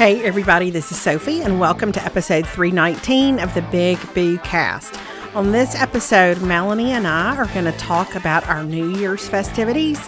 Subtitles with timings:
[0.00, 4.98] Hey, everybody, this is Sophie, and welcome to episode 319 of the Big Boo Cast.
[5.34, 10.00] On this episode, Melanie and I are going to talk about our New Year's festivities.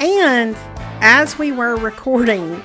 [0.00, 0.54] And
[1.00, 2.62] as we were recording,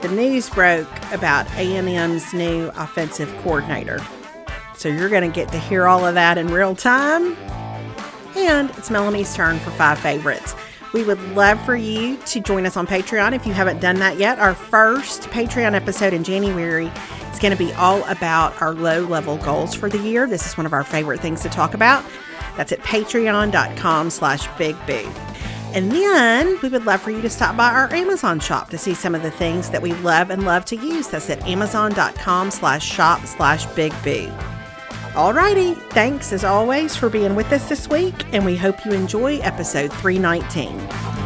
[0.00, 4.00] the news broke about A&M's new offensive coordinator.
[4.78, 7.36] So you're going to get to hear all of that in real time.
[8.34, 10.54] And it's Melanie's turn for five favorites.
[10.92, 14.18] We would love for you to join us on Patreon if you haven't done that
[14.18, 14.38] yet.
[14.38, 16.90] Our first Patreon episode in January
[17.30, 20.26] is going to be all about our low level goals for the year.
[20.26, 22.04] This is one of our favorite things to talk about.
[22.56, 25.10] That's at patreon.com slash big boo.
[25.74, 28.94] And then we would love for you to stop by our Amazon shop to see
[28.94, 31.08] some of the things that we love and love to use.
[31.08, 34.32] That's at amazon.com slash shop slash big boo.
[35.18, 39.38] Alrighty, thanks as always for being with us this week, and we hope you enjoy
[39.38, 41.17] episode 319.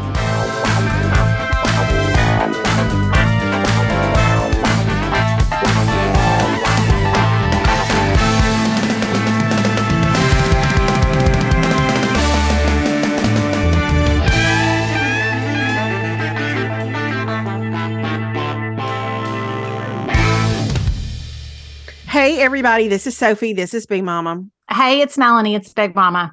[22.23, 23.53] Hey, everybody, this is Sophie.
[23.53, 24.45] This is Big Mama.
[24.71, 25.57] Hey, it's Melanie.
[25.57, 26.33] It's Big Mama.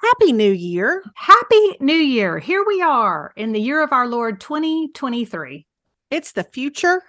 [0.00, 1.02] Happy New Year.
[1.16, 2.38] Happy New Year.
[2.38, 5.66] Here we are in the year of our Lord 2023.
[6.12, 7.02] It's the future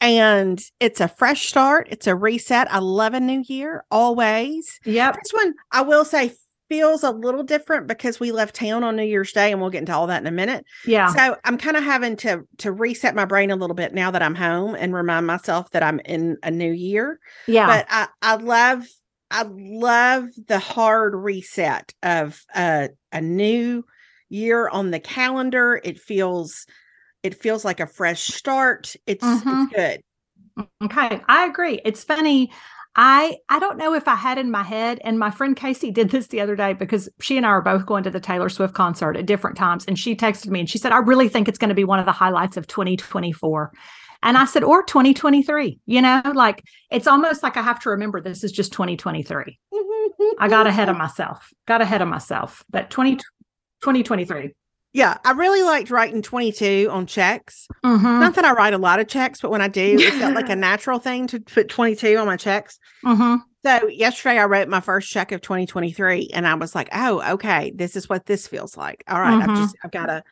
[0.00, 1.88] and it's a fresh start.
[1.90, 2.72] It's a reset.
[2.72, 4.80] I love a new year always.
[4.86, 5.16] Yep.
[5.22, 6.32] This one, I will say,
[6.72, 9.80] feels a little different because we left town on New Year's Day and we'll get
[9.80, 10.64] into all that in a minute.
[10.86, 11.06] Yeah.
[11.08, 14.22] So I'm kind of having to to reset my brain a little bit now that
[14.22, 17.18] I'm home and remind myself that I'm in a new year.
[17.46, 17.66] yeah.
[17.66, 18.86] But I I love
[19.30, 23.84] I love the hard reset of uh, a new
[24.30, 25.78] year on the calendar.
[25.84, 26.64] It feels
[27.22, 28.96] it feels like a fresh start.
[29.06, 29.66] It's Mhm.
[29.66, 30.00] it's good.
[30.84, 31.20] okay.
[31.28, 31.80] I agree.
[31.84, 32.50] It's funny.
[32.94, 36.10] I I don't know if I had in my head, and my friend Casey did
[36.10, 38.74] this the other day because she and I are both going to the Taylor Swift
[38.74, 39.86] concert at different times.
[39.86, 41.98] And she texted me and she said, I really think it's going to be one
[41.98, 43.72] of the highlights of 2024.
[44.24, 48.20] And I said, or 2023, you know, like it's almost like I have to remember
[48.20, 49.58] this is just 2023.
[50.38, 52.62] I got ahead of myself, got ahead of myself.
[52.70, 54.54] But 20, 2023.
[54.92, 57.66] Yeah, I really liked writing 22 on checks.
[57.84, 60.34] Mhm, Not that I write a lot of checks, but when I do, it felt
[60.34, 62.78] like a natural thing to put 22 on my checks.
[63.02, 63.42] mhm.
[63.64, 67.72] So yesterday I wrote my first check of 2023 and I was like, oh, okay,
[67.74, 69.04] this is what this feels like.
[69.08, 69.56] All right, I've Mhm.
[69.56, 70.24] just I've got to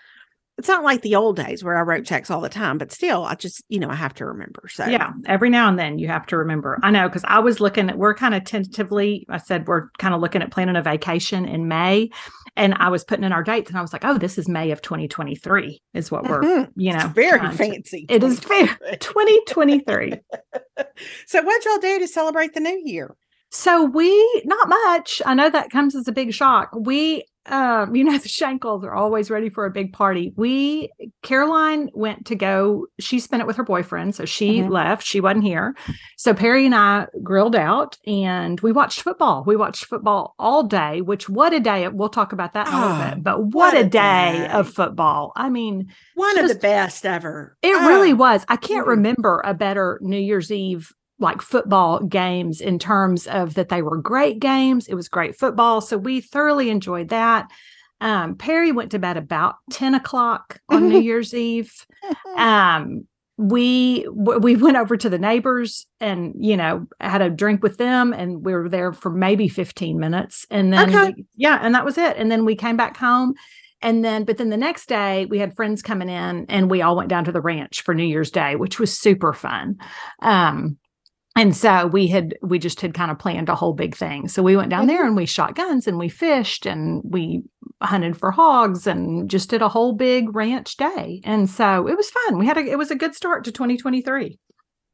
[0.58, 3.24] it's not like the old days where I wrote checks all the time, but still
[3.24, 4.68] I just, you know, I have to remember.
[4.68, 6.78] So Yeah, every now and then you have to remember.
[6.82, 10.14] I know because I was looking at, we're kind of tentatively, I said, we're kind
[10.14, 12.10] of looking at planning a vacation in May.
[12.56, 14.70] And I was putting in our dates and I was like, oh, this is May
[14.70, 16.68] of 2023 is what we're, Mhm.
[16.76, 18.06] you know, it's very trying to- fancy.
[18.08, 18.66] It is fair.
[19.00, 20.14] 2023.
[21.26, 23.14] so what'd y'all do to celebrate the new year?
[23.50, 25.20] So we not much.
[25.26, 26.70] I know that comes as a big shock.
[26.76, 30.32] We um, you know, the Shankles are always ready for a big party.
[30.36, 30.90] We
[31.22, 34.14] Caroline went to go, she spent it with her boyfriend.
[34.14, 34.70] So she Mhm.
[34.70, 35.06] left.
[35.06, 35.74] She wasn't here.
[36.16, 39.44] So Perry and I grilled out and we watched football.
[39.46, 41.88] We watched football all day, which what a day.
[41.88, 43.22] We'll talk about that in a little bit.
[43.24, 44.48] But what, what a a day, day.
[44.48, 45.32] of football.
[45.36, 47.56] I mean, One of the best ever.
[47.62, 48.44] it really Oh, was.
[48.48, 48.90] I can't mm.
[48.90, 53.98] remember a better New Year's Eve like football games in terms of that they were
[53.98, 54.88] great games.
[54.88, 55.80] It was great football.
[55.80, 57.48] So we thoroughly enjoyed that.
[58.00, 61.86] Um, Perry went to bed about 10 o'clock on New Year's Eve.
[62.36, 63.06] Um,
[63.36, 68.12] we we went over to the neighbors and you know had a drink with them
[68.12, 71.12] and we were there for maybe 15 minutes and then Okay.
[71.16, 73.32] we- yeah and that was it and then we came back home
[73.80, 76.94] and then but then the next day we had friends coming in and we all
[76.96, 79.76] went down to the ranch for new year's day which was super fun
[80.20, 80.76] um
[81.36, 84.42] and so we had we just had kind of planned a whole big thing so
[84.42, 85.08] we went down there mm-hmm.
[85.08, 87.42] and we shot guns and we fished and we
[87.82, 91.20] hunted for hogs and just did a whole big ranch day.
[91.24, 92.38] And so it was fun.
[92.38, 94.38] We had a it was a good start to 2023.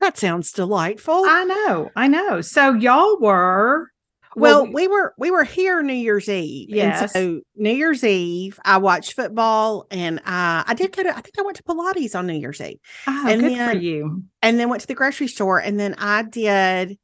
[0.00, 1.22] That sounds delightful.
[1.26, 1.90] I know.
[1.96, 2.40] I know.
[2.42, 3.90] So y'all were
[4.36, 6.68] well, well, we were we were here New Year's Eve.
[6.70, 7.12] Yes.
[7.12, 11.08] so New Year's Eve, I watched football, and I I did go to.
[11.10, 12.78] I think I went to Pilates on New Year's Eve.
[13.06, 14.22] Oh, and good then, for you.
[14.42, 16.98] And then went to the grocery store, and then I did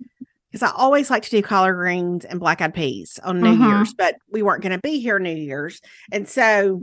[0.50, 3.69] because I always like to do collard greens and black eyed peas on New Mhm.
[3.69, 5.81] Year's, but we weren't going to be here New Year's,
[6.12, 6.82] and so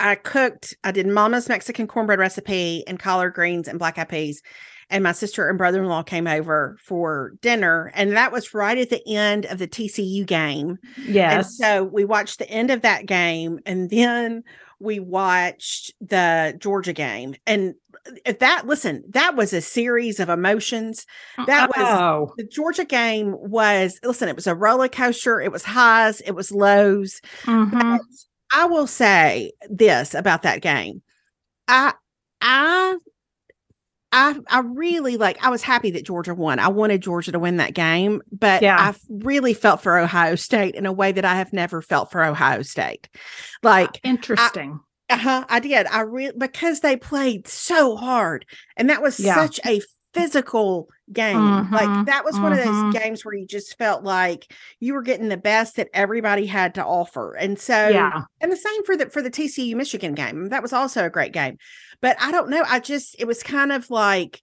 [0.00, 0.76] I cooked.
[0.82, 4.42] I did Mama's Mexican cornbread recipe and collard greens and black eyed peas.
[4.90, 8.78] And my sister and brother in law came over for dinner, and that was right
[8.78, 10.78] at the end of the TCU game.
[10.96, 11.56] And Yes.
[11.56, 14.44] so we watched the end of that game and then
[14.80, 17.34] we watched the Georgia game.
[17.46, 17.74] And
[18.24, 21.04] if that, listen, that was a series of emotions.
[21.46, 25.40] That was oh, the Georgia game was, listen, it was a roller coaster.
[25.40, 27.20] It was highs, it was lows.
[27.42, 27.70] mhm.
[27.72, 28.00] But
[28.52, 31.02] I will say this about that game.
[31.66, 31.92] I,
[32.40, 32.96] I,
[34.10, 35.44] I, I really like.
[35.44, 36.58] I was happy that Georgia won.
[36.58, 38.76] I wanted Georgia to win that game, but Yeah.
[38.78, 42.24] I really felt for Ohio State in a way that I have never felt for
[42.24, 43.08] Ohio State.
[43.62, 44.80] Like, interesting.
[45.10, 45.86] uh-huh, I did.
[45.88, 48.46] I really because they played so hard,
[48.76, 49.34] and that was Yeah.
[49.34, 49.80] such a
[50.14, 51.36] physical game.
[51.36, 54.50] Mhm, Like that was one of those games where you just felt like
[54.80, 58.22] you were getting the best that everybody had to offer, and so yeah.
[58.40, 60.48] and the same for the for the TCU Michigan game.
[60.48, 61.58] That was also a great game.
[62.00, 62.62] But I don't know.
[62.66, 64.40] I just it was kind of like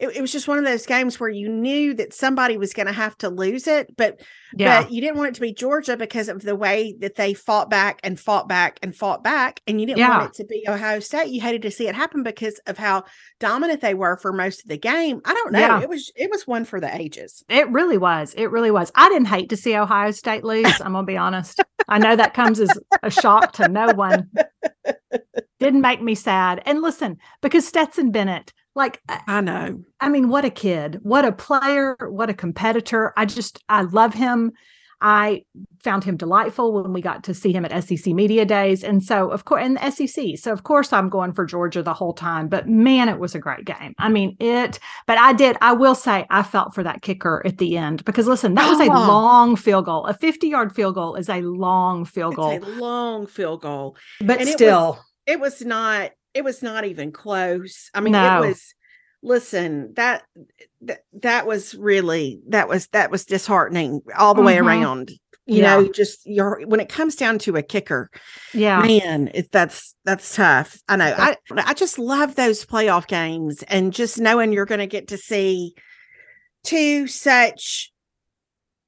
[0.00, 2.86] it, it was just one of those games where you knew that somebody was going
[2.86, 4.20] to have to lose it, but
[4.56, 4.82] Yeah.
[4.82, 7.68] but you didn't want it to be Georgia because of the way that they fought
[7.68, 10.18] back and fought back and fought back, and you didn't Yeah.
[10.18, 11.28] want it to be Ohio State.
[11.32, 13.04] You hated to see it happen because of how
[13.40, 15.20] dominant they were for most of the game.
[15.24, 15.58] I don't know.
[15.58, 15.82] Yeah.
[15.82, 17.42] It was it was one for the ages.
[17.48, 18.34] It really was.
[18.36, 18.92] It really was.
[18.94, 20.80] I didn't hate to see Ohio State lose.
[20.80, 21.60] I'm gonna be honest.
[21.88, 22.70] I know that comes as
[23.02, 24.30] a shock to no one.
[25.60, 26.62] Didn't make me sad.
[26.66, 29.80] And listen, because Stetson Bennett, like, I- know.
[30.00, 33.12] I mean, what a kid, what a player, what a competitor.
[33.16, 34.52] I just, I love him.
[35.00, 35.44] I
[35.84, 38.82] found him delightful when we got to see him at SEC Media Days.
[38.82, 40.36] And so, of course, and the SEC.
[40.38, 42.48] So, of course, I'm going for Georgia the whole time.
[42.48, 43.94] But man, it was a great game.
[44.00, 47.58] I mean, it, but I did, I will say, I felt for that kicker at
[47.58, 49.06] the end because listen, that was a Oh.
[49.06, 50.04] long field goal.
[50.06, 52.50] A 50 yard field goal is a long field goal.
[52.50, 53.96] It's a long field goal.
[54.20, 54.98] but and still,
[55.28, 58.42] it was not it was not even close i mean No.
[58.42, 58.74] it was
[59.22, 60.24] listen that
[60.82, 64.62] that that was really that was that was disheartening all the way Mhm.
[64.66, 65.10] around
[65.46, 65.76] you Yeah.
[65.80, 68.10] know just your when it comes down to a kicker
[68.54, 68.80] yeah.
[68.80, 73.92] man it, that's that's tough i know i i just love those playoff games and
[73.92, 75.74] just knowing you're going to get to see
[76.64, 77.92] two such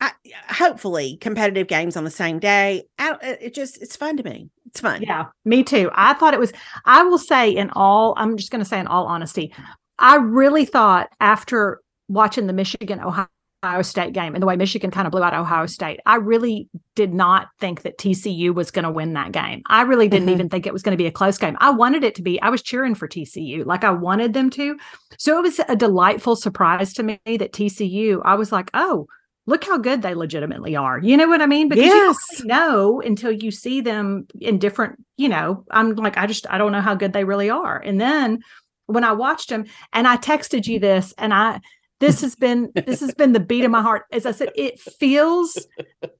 [0.00, 0.12] I,
[0.48, 4.80] hopefully competitive games on the same day I, it just it's fun to me it's
[4.80, 5.90] fun Yeah, me too.
[5.94, 6.52] I thought it was,
[6.84, 9.52] I will say, in all, I'm just going to say, in all honesty,
[9.98, 15.06] I really thought after watching the Michigan Ohio State game and the way Michigan kind
[15.08, 18.92] of blew out Ohio State, I really did not think that TCU was going to
[18.92, 19.62] win that game.
[19.68, 20.32] I really didn't Mhm.
[20.34, 21.56] even think it was going to be a close game.
[21.60, 24.76] I wanted it to be, I was cheering for TCU, like I wanted them to.
[25.18, 29.08] So it was a delightful surprise to me that TCU, I was like, oh,
[29.46, 30.98] look how good they legitimately are.
[30.98, 31.68] You know what I mean?
[31.68, 36.16] Because you don't really know until you see them in different, you know, I'm like,
[36.16, 37.78] I just, I don't know how good they really are.
[37.78, 38.40] And then
[38.86, 41.60] when I watched them and I texted you this and I,
[42.00, 44.04] this has been, this has been the beat of my heart.
[44.10, 45.66] As I said, it feels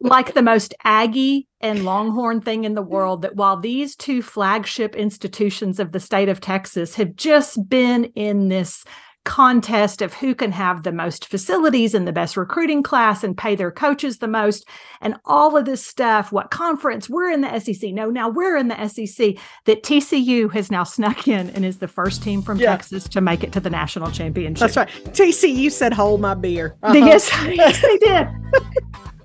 [0.00, 4.94] like the most Aggie and Longhorn thing in the world that while these two flagship
[4.94, 8.84] institutions of the state of Texas have just been in this
[9.30, 13.54] contest of who can have the most facilities and the best recruiting class and pay
[13.54, 14.66] their coaches the most
[15.00, 18.66] and all of this stuff what conference we're in the SEC no now we're in
[18.66, 22.72] the SEC that TCU has now snuck in and is the first team from Yeah.
[22.72, 24.88] Texas to make it to the national championship That's right.
[25.14, 26.94] TCU said, "Hold my beer." Uh-huh.
[26.94, 28.26] Yes, yes, they did.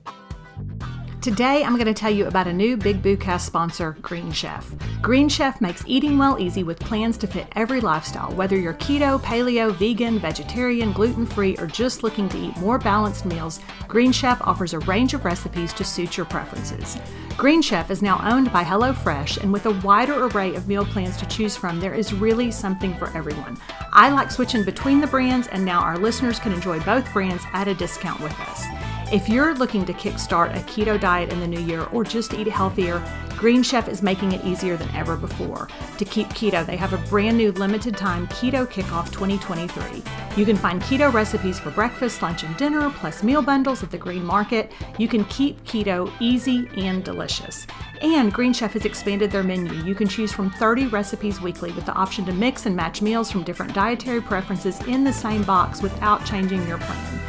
[1.25, 4.71] Today, I'm going to tell you about a new Big Boo Cast sponsor, Green Chef.
[5.01, 9.19] Green Chef makes eating well easy with plans to fit every lifestyle, whether you're keto,
[9.19, 13.59] paleo, vegan, vegetarian, gluten free, or just looking to eat more balanced meals.
[13.87, 16.99] Green Chef offers a range of recipes to suit your preferences.
[17.37, 21.17] Green Chef is now owned by HelloFresh, and with a wider array of meal plans
[21.17, 23.57] to choose from, there is really something for everyone.
[23.93, 27.67] I like switching between the brands, and now our listeners can enjoy both brands at
[27.67, 28.94] a discount with us.
[29.13, 32.47] If you're looking to kickstart a keto diet in the new year or just eat
[32.47, 33.03] healthier,
[33.37, 35.69] Green Chef is making it easier than ever before.
[35.99, 40.01] To keep keto, they have a brand new limited time Keto Kickoff 2023.
[40.35, 43.97] You can find keto recipes for breakfast, lunch, and dinner, plus meal bundles at the
[43.97, 44.71] Green Market.
[44.97, 47.67] You can keep keto easy and delicious.
[48.01, 49.83] And Green Chef has expanded their menu.
[49.83, 53.31] You can choose from 30 recipes weekly with the option to mix and match meals
[53.31, 57.21] from different dietary preferences in the same box without changing your plan.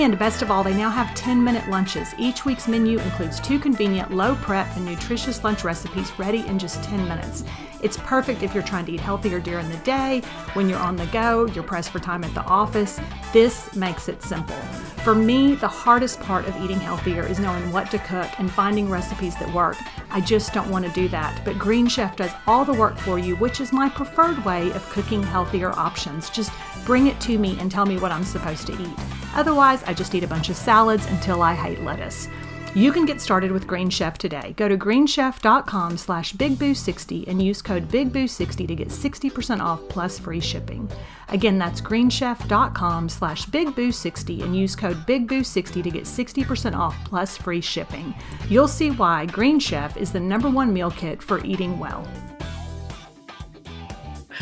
[0.00, 2.14] And best of all, they now have 10 minute lunches.
[2.16, 6.82] Each week's menu includes two convenient, low prep, and nutritious lunch recipes ready in just
[6.84, 7.44] 10 minutes.
[7.82, 10.22] It's perfect if you're trying to eat healthier during the day,
[10.54, 12.98] when you're on the go, you're pressed for time at the office.
[13.34, 14.56] This makes it simple.
[15.04, 18.88] For me, the hardest part of eating healthier is knowing what to cook and finding
[18.88, 19.76] recipes that work.
[20.10, 21.44] I just don't want to do that.
[21.44, 24.88] But Green Chef does all the work for you, which is my preferred way of
[24.88, 26.30] cooking healthier options.
[26.30, 26.50] Just
[26.86, 29.21] bring it to me and tell me what I'm supposed to eat.
[29.34, 32.28] Otherwise, I just eat a bunch of salads until I hate lettuce.
[32.74, 34.54] You can get started with Green Chef today.
[34.56, 40.40] Go to greenchef.com slash bigboo60 and use code bigboo60 to get 60% off plus free
[40.40, 40.90] shipping.
[41.28, 47.60] Again, that's greenchef.com slash bigboo60 and use code bigboo60 to get 60% off plus free
[47.60, 48.14] shipping.
[48.48, 52.08] You'll see why Green Chef is the number one meal kit for eating well.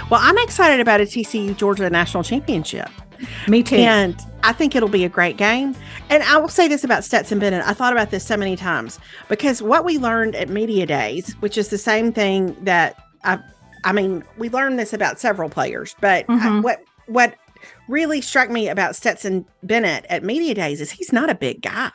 [0.09, 2.91] Well, I'm excited about a TCU Georgia National Championship.
[3.49, 3.77] Me too.
[3.77, 5.75] And I think it'll be a great game.
[6.09, 7.67] And I will say this about Stetson Bennett.
[7.67, 11.59] I thought about this so many times because what we learned at Media Days, which
[11.59, 13.39] is the same thing that I,
[13.85, 16.63] I mean, we learned this about several players, but I, Mhm.
[16.63, 17.35] what what
[17.89, 21.91] really struck me about Stetson Bennett at Media Days is he's not a big guy.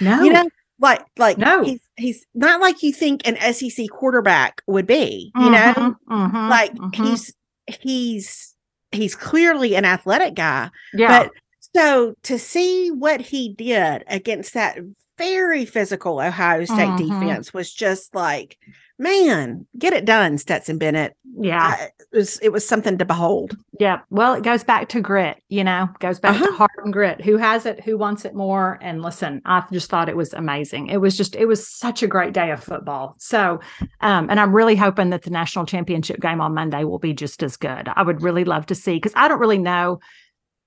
[0.00, 0.22] no.
[0.22, 0.48] You know,
[0.80, 1.64] like like No.
[1.64, 5.32] he's he's not like you think an SEC quarterback would be.
[5.34, 6.94] You know, Mhm, mhm, like mhm.
[6.94, 7.34] he's
[7.80, 8.54] he's
[8.92, 11.24] he's clearly an athletic guy yeah.
[11.24, 11.32] but
[11.74, 14.78] so to see what he did against that
[15.18, 17.20] very physical ohio state Mhm.
[17.20, 18.56] defense was just like
[19.00, 21.76] man get it done stetson bennett yeah.
[21.78, 24.00] I- it was it was something to behold Yeah.
[24.10, 26.56] Well, it goes back to grit, you know, goes back to Uh-huh.
[26.56, 27.20] heart and grit.
[27.20, 27.84] Who has it?
[27.84, 28.76] Who wants it more?
[28.82, 30.88] And listen, I just thought it was amazing.
[30.88, 33.14] It was just, it was such a great day of football.
[33.18, 33.60] So,
[34.00, 37.40] um, and I'm really hoping that the national championship game on Monday will be just
[37.44, 37.88] as good.
[37.94, 40.00] I would really love to see because I don't really know.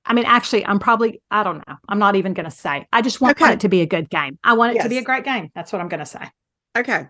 [0.05, 1.75] I mean, actually, I'm probably, I don't know.
[1.87, 2.85] I'm not even going to say.
[2.91, 3.53] I just want Okay.
[3.53, 4.39] it to be a good game.
[4.43, 5.49] I want it to be a great game.
[5.53, 6.23] That's what I'm going to say.
[6.77, 7.07] okay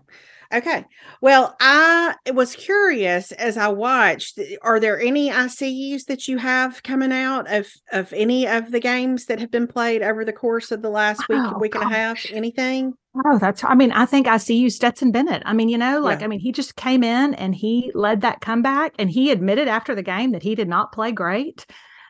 [0.52, 0.84] okay
[1.22, 6.36] well i was curious as i watched are there any I See Yous that you
[6.36, 10.32] have coming out of of any of the games that have been played over the
[10.34, 12.92] course of the last week Oh, week and a half anything
[13.24, 15.42] Oh, that's, I mean, I think I see you, Stetson Bennett.
[15.44, 16.24] I mean, you know, like, Yeah.
[16.24, 19.94] I mean, he just came in and he led that comeback and he admitted after
[19.94, 21.66] the game that he did not play great.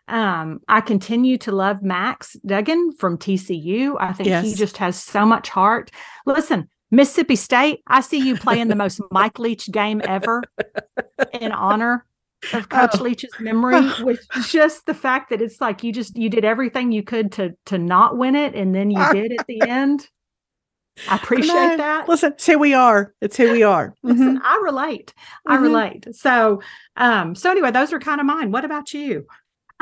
[0.08, 3.96] Um, I continue to love Max Duggan from TCU.
[4.00, 5.90] I think he just has so much heart.
[6.26, 10.42] Listen, Mississippi State, I see you playing the most Mike Leach game ever
[11.40, 12.04] in honor
[12.52, 13.02] of Coach Oh.
[13.04, 17.02] Leach's memory, with just the fact that it's like you just you did everything you
[17.02, 20.08] could to to not win it, and then you did at the end.
[21.08, 22.06] I appreciate that.
[22.06, 25.14] listen it's who we are it's who we are Listen, I relate.
[25.46, 25.62] I Mhm.
[25.62, 26.06] relate.
[26.14, 26.60] So,
[26.98, 28.50] um, so anyway, those are kind of mine.
[28.52, 29.24] What about you?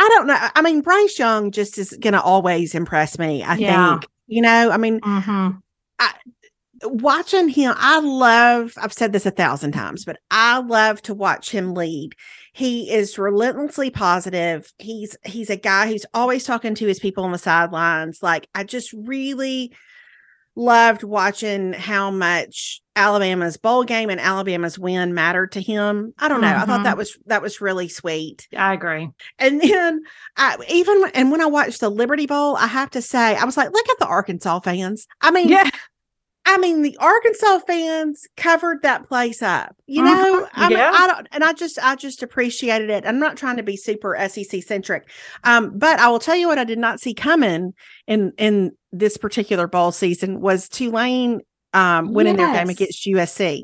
[0.03, 0.37] I don't know.
[0.55, 3.43] I mean, Bryce Young just is going to always impress me.
[3.43, 3.99] I Yeah.
[3.99, 5.59] think, you know, I mean, Mm-hmm.
[6.85, 11.51] watching him, I love, I've said this a thousand times, but I love to watch
[11.51, 12.15] him lead.
[12.55, 14.73] He is relentlessly positive.
[14.79, 18.23] He's, he's a guy who's always talking to his people on the sidelines.
[18.23, 19.73] Like, I just really
[20.57, 26.13] loved watching how much Alabama's bowl game and Alabama's win mattered to him.
[26.19, 26.49] I don't know.
[26.49, 28.47] I thought that was, that was really sweet.
[28.57, 29.09] I agree.
[29.39, 30.01] And then
[30.37, 33.57] I even and when I watched the Liberty Bowl, I have to say, I was
[33.57, 35.07] like, look at the Arkansas fans.
[35.21, 35.71] I mean, Yeah.
[36.47, 39.77] I mean, the Arkansas fans covered that place up.
[39.87, 40.49] You know, Mhm.
[40.55, 40.91] I mean, Yeah.
[40.93, 43.05] I don't, and I just, I just appreciated it.
[43.07, 45.09] I'm not trying to be super SEC centric,
[45.45, 47.73] um, but I will tell you what I did not see coming
[48.07, 51.41] in in this particular bowl season was Tulane
[51.73, 53.63] um, winning their game against USC.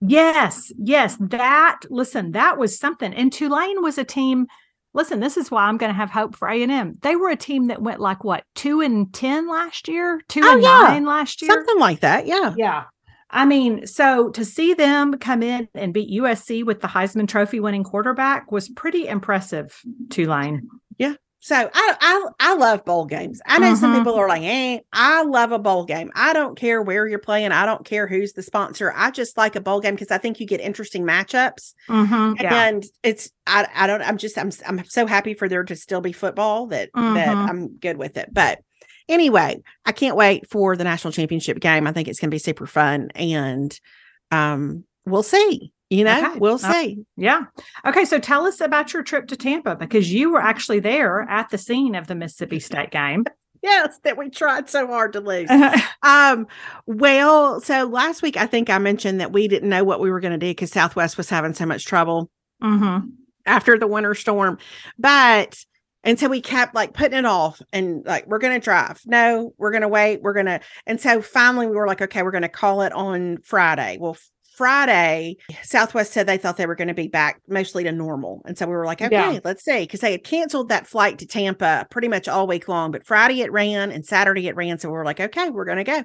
[0.00, 1.16] Yes, yes.
[1.20, 3.12] That listen, that was something.
[3.12, 4.46] And Tulane was a team.
[4.94, 6.98] Listen, this is why I'm going to have hope for A and M.
[7.02, 10.52] They were a team that went like what two and ten last year, two Oh,
[10.54, 10.68] and yeah.
[10.88, 11.50] nine last year.
[11.50, 12.26] Something like that.
[12.26, 12.54] Yeah.
[12.56, 12.84] Yeah.
[13.30, 17.60] I mean, so to see them come in and beat USC with the Heisman Trophy
[17.60, 20.66] winning quarterback was pretty impressive, Tulane.
[21.40, 23.40] So I I I love bowl games.
[23.46, 23.98] I know some Mhm.
[23.98, 26.10] people are like, eh, I love a bowl game.
[26.14, 27.52] I don't care where you're playing.
[27.52, 28.92] I don't care who's the sponsor.
[28.96, 31.74] I just like a bowl game because I think you get interesting matchups.
[31.88, 32.42] Mm-hmm.
[32.42, 32.64] Yeah.
[32.66, 36.00] And it's I I don't I'm just I'm I'm so happy for there to still
[36.00, 37.48] be football that that Mhm.
[37.48, 38.30] I'm good with it.
[38.32, 38.58] But
[39.08, 41.86] anyway, I can't wait for the national championship game.
[41.86, 43.78] I think it's going to be super fun and
[44.32, 45.72] um, we'll see.
[45.90, 46.38] You know, Okay.
[46.38, 46.98] we'll Uh, see.
[47.16, 47.44] Yeah.
[47.86, 48.04] Okay.
[48.04, 51.58] So tell us about your trip to Tampa because you were actually there at the
[51.58, 53.24] scene of the Mississippi State game.
[53.62, 55.48] yes, that we tried so hard to lose.
[56.04, 56.46] Um,
[56.86, 60.20] well, so last week I think I mentioned that we didn't know what we were
[60.20, 62.30] going to do because Southwest was having so much trouble
[62.62, 63.08] mm-hmm.
[63.46, 64.58] after the winter storm.
[64.96, 65.58] But
[66.04, 69.00] and so we kept like putting it off and like we're gonna drive.
[69.06, 70.22] No, we're gonna wait.
[70.22, 73.98] We're gonna and so finally we were like, okay, we're gonna call it on Friday.
[74.00, 74.16] Well,
[74.58, 78.42] Friday, Southwest said they thought they were going to be back mostly to normal.
[78.44, 79.38] And so we were like, okay, Yeah.
[79.44, 79.80] let's see.
[79.84, 83.40] Because they had canceled that flight to Tampa pretty much all week long, but Friday
[83.42, 84.78] it ran and Saturday it ran.
[84.80, 86.02] So we were like, okay, we're going to go.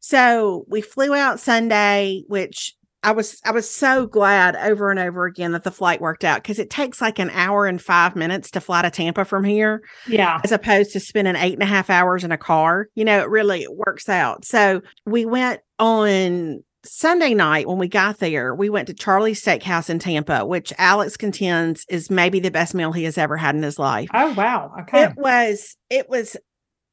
[0.00, 5.24] So we flew out Sunday, which I was I was so glad over and over
[5.26, 8.50] again that the flight worked out because it takes like an hour and five minutes
[8.52, 10.40] to fly to Tampa from here Yeah.
[10.44, 12.88] as opposed to spending eight and a half hours in a car.
[12.94, 14.44] You know, it really works out.
[14.44, 19.90] So we went on Sunday night when we got there, we went to Charley's Steakhouse
[19.90, 23.62] in Tampa, which Alex contends is maybe the best meal he has ever had in
[23.62, 24.08] his life.
[24.14, 24.72] Oh, wow.
[24.82, 25.04] Okay.
[25.04, 26.36] It was it was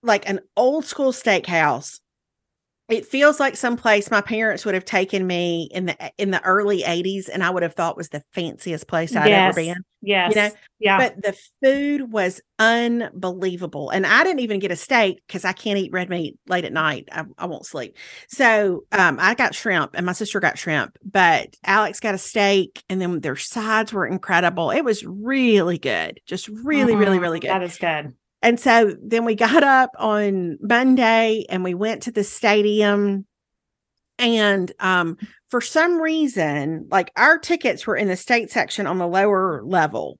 [0.01, 1.99] like an old school steakhouse.
[2.93, 6.43] It feels like some place my parents would have taken me in the in the
[6.43, 9.47] early 80s and I would have thought was the fanciest place I'd Yes.
[9.47, 9.83] ever been.
[10.01, 10.29] yes.
[10.35, 10.97] You know, yeah.
[10.97, 13.89] But the food was unbelievable.
[13.89, 16.73] And I didn't even get a steak because I can't eat red meat late at
[16.73, 17.07] night.
[17.11, 17.97] I, I won't sleep.
[18.27, 22.83] So um, I got shrimp and my sister got shrimp, but Alex got a steak
[22.89, 24.71] and then their sides were incredible.
[24.71, 26.19] It was really good.
[26.25, 27.21] Just really, really, Mhm.
[27.21, 27.49] really good.
[27.49, 28.13] That is good.
[28.43, 33.25] And so then we got up on Monday and we went to the stadium.
[34.19, 35.17] And um,
[35.49, 40.19] for some reason, like our tickets were in the state section on the lower level,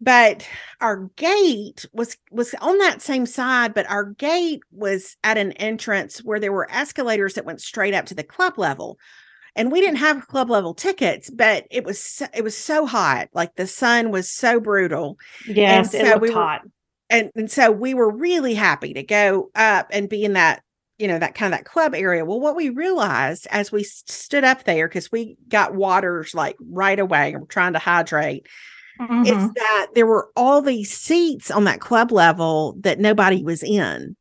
[0.00, 0.46] but
[0.80, 3.74] our gate was was on that same side.
[3.74, 8.06] But our gate was at an entrance where there were escalators that went straight up
[8.06, 8.98] to the club level.
[9.56, 13.56] And we didn't have club level tickets, but it was it was so hot, like
[13.56, 15.18] the sun was so brutal
[15.48, 15.92] Yes.
[15.94, 16.60] it so looked we were- hot.
[17.10, 20.62] And and so we were really happy to go up and be in that
[20.98, 24.44] you know that kind of that club area well what we realized as we stood
[24.44, 28.46] up there because we got waters like right away and we're trying to hydrate
[29.00, 29.26] Mhm.
[29.26, 34.14] is that there were all these seats on that club level that nobody was in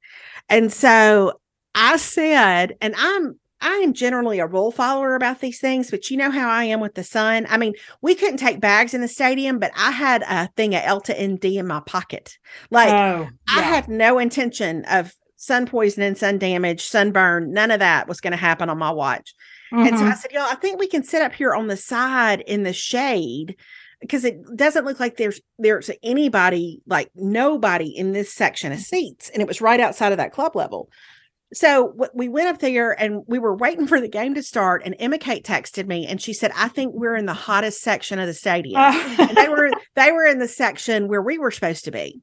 [0.47, 1.34] and so
[1.75, 6.17] i said and i'm I am generally a rule follower about these things, but you
[6.17, 7.45] know how I am with the sun.
[7.50, 10.82] I mean, we couldn't take bags in the stadium, but I had a thing of
[10.82, 12.38] EltaMD in my pocket.
[12.72, 13.62] Like oh, I yeah.
[13.62, 17.52] had no intention of sun poisoning, sun damage, sunburn.
[17.52, 19.34] None of that was going to happen on my watch.
[19.72, 20.04] And so.
[20.04, 20.17] I mm-hmm.
[20.17, 23.56] said, y'all, I think we can sit up here on the side in the shade
[24.02, 29.30] because it doesn't look like there's there's anybody like nobody in this section of seats
[29.30, 30.89] and it was right outside of that club level
[31.54, 34.96] so we went up there and we were waiting for the game to start and
[35.00, 38.28] emma kate texted me and she said i think we're in the hottest section of
[38.28, 38.80] the stadium.
[38.80, 39.16] Oh.
[39.20, 42.22] And they were they were in the section where we were supposed to be.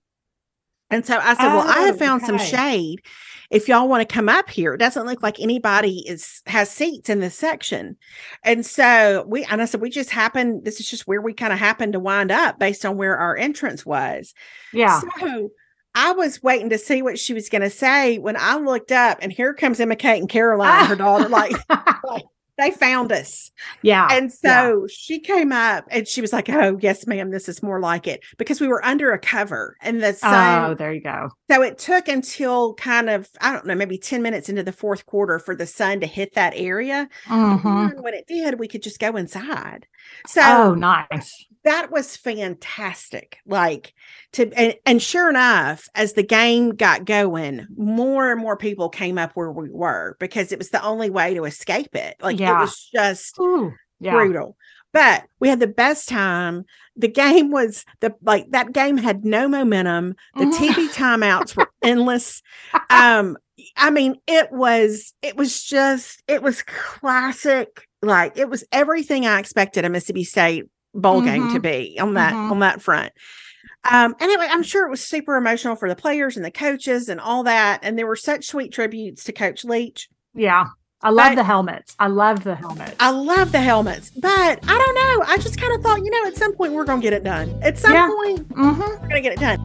[0.91, 3.03] And so i said well i have Oh, found some shade.
[3.51, 7.09] If y'all want to come up here it doesn't look like anybody is has seats
[7.09, 7.97] in this section.
[8.45, 11.53] And so we and i said we just happened this is just where we kind
[11.53, 14.35] of happened to wind up based on where our entrance was.
[14.73, 15.01] Yeah.
[15.19, 15.51] so
[15.97, 19.19] I was waiting to see what she was going to say when I looked up,
[19.23, 21.29] and here comes Emma Kate and Caroline, her daughter.
[21.29, 21.53] Like,
[22.05, 22.23] like
[22.59, 23.51] they found us.
[23.83, 24.09] yeah.
[24.11, 27.81] And so she came up and she was like, Oh, yes, ma'am, this is more
[27.81, 30.71] like it because we were under a cover and the sun.
[30.71, 31.29] oh, there you go.
[31.51, 35.05] so it took until kind of, I don't know, maybe 10 minutes into the fourth
[35.05, 37.09] quarter for the sun to hit that area.
[37.27, 37.91] Mhm.
[37.91, 39.87] then when it did, we could just go inside.
[40.27, 41.45] So Oh, nice.
[41.67, 43.93] That was fantastic like
[44.33, 49.19] to and, and sure enough as the game got going more and more people came
[49.19, 52.57] up where we were because it was the only way to escape it like Yeah.
[52.59, 54.13] it was just Ooh, yeah.
[54.13, 54.57] brutal
[54.93, 56.65] but we had the best time
[56.97, 60.53] the game was the like that game had no momentum the Mhm.
[60.55, 62.43] tv timeouts were endless
[62.91, 63.37] um
[63.77, 69.39] i mean it was it was just it was classic like it was everything i
[69.39, 70.65] expected a mississippi state
[70.97, 72.51] bowl game to be on that Mhm.
[72.51, 73.13] on that front
[73.91, 77.21] um anyway i'm sure it was super emotional for the players and the coaches and
[77.21, 80.65] all that and there were such sweet tributes to coach leach Yeah.
[81.03, 81.95] I love But- the helmets.
[81.99, 82.95] I love the helmets.
[82.99, 85.25] I love the helmets, but I don't know.
[85.29, 87.23] I just kind of thought, you know, at some point we're going to get it
[87.23, 87.55] done.
[87.63, 88.09] At some Yeah.
[88.09, 88.79] point, Mhm.
[88.79, 89.59] we're going to get it done.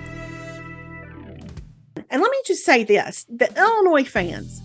[2.10, 4.60] And let me just say this the Illinois fans,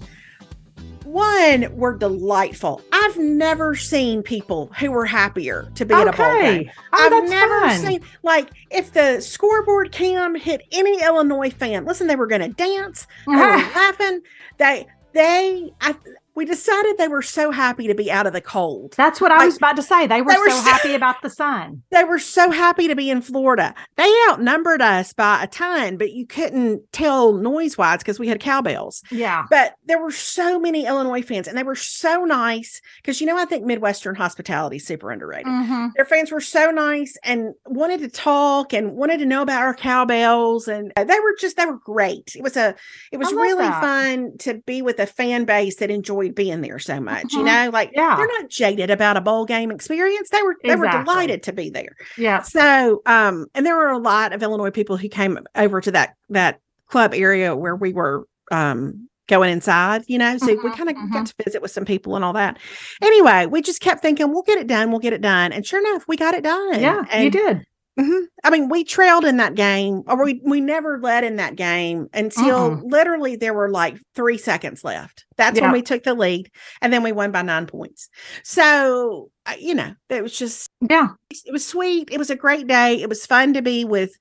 [1.08, 2.82] one, were delightful.
[2.91, 6.70] I've never seen people who were happier to be at a bowl game.
[6.70, 7.80] Oh, I've that's never fun.
[7.80, 12.50] seen like if the scoreboard cam hit any Illinois fan, listen, they were going to
[12.50, 13.38] dance, they were
[13.76, 14.22] laughing.
[14.58, 15.96] They they I
[16.38, 18.93] we decided they were so happy to be out of the cold.
[18.95, 20.06] That's what I Like, was about to say.
[20.06, 21.82] They were, they were so so- happy about the sun.
[21.91, 23.73] They were so happy to be in Florida.
[23.95, 28.39] They outnumbered us by a ton, but you couldn't tell noise wise because we had
[28.39, 29.02] cowbells.
[29.10, 29.45] Yeah.
[29.50, 33.36] But there were so many Illinois fans, and they were so nice because you know
[33.38, 35.47] I think Midwestern hospitality is super underrated.
[35.47, 35.93] Mhm.
[35.95, 39.73] Their fans were so nice and wanted to talk and wanted to know about our
[39.73, 42.36] cowbells, and they were just they were great.
[42.36, 42.76] It was a
[43.12, 43.82] it was really that.
[43.82, 47.34] fun to be with a fan base that enjoyed being there so much.
[47.34, 47.46] You Mhm.
[47.66, 48.16] know, like Yeah.
[48.18, 50.30] they're not jaded about a bowl game experience.
[50.30, 51.96] They were they were delighted to be there.
[52.18, 52.42] Yeah.
[52.42, 56.13] So, um, and there were a lot of Illinois people who came over to that
[56.30, 56.60] that
[56.90, 60.38] club area where we were um going inside, you know.
[60.38, 61.12] So we Mhm, kind of mhm.
[61.13, 62.58] got to visit with some people and all that.
[63.02, 65.52] Anyway, we just kept thinking, we'll get it done, we'll get it done.
[65.52, 66.80] And sure enough, we got it done.
[66.80, 67.04] Yeah.
[67.12, 67.62] and, you did.
[67.99, 68.21] Mhm.
[68.43, 72.07] I mean, we trailed in that game, or we we never led in that game
[72.13, 75.25] until literally there were like three seconds left.
[75.36, 78.10] That's when we took the lead, and then we won by nine points.
[78.43, 81.10] So, uh, you know, it was just Yeah.
[81.31, 82.10] it was sweet.
[82.12, 83.01] It was a great day.
[83.01, 84.12] It was fun to be with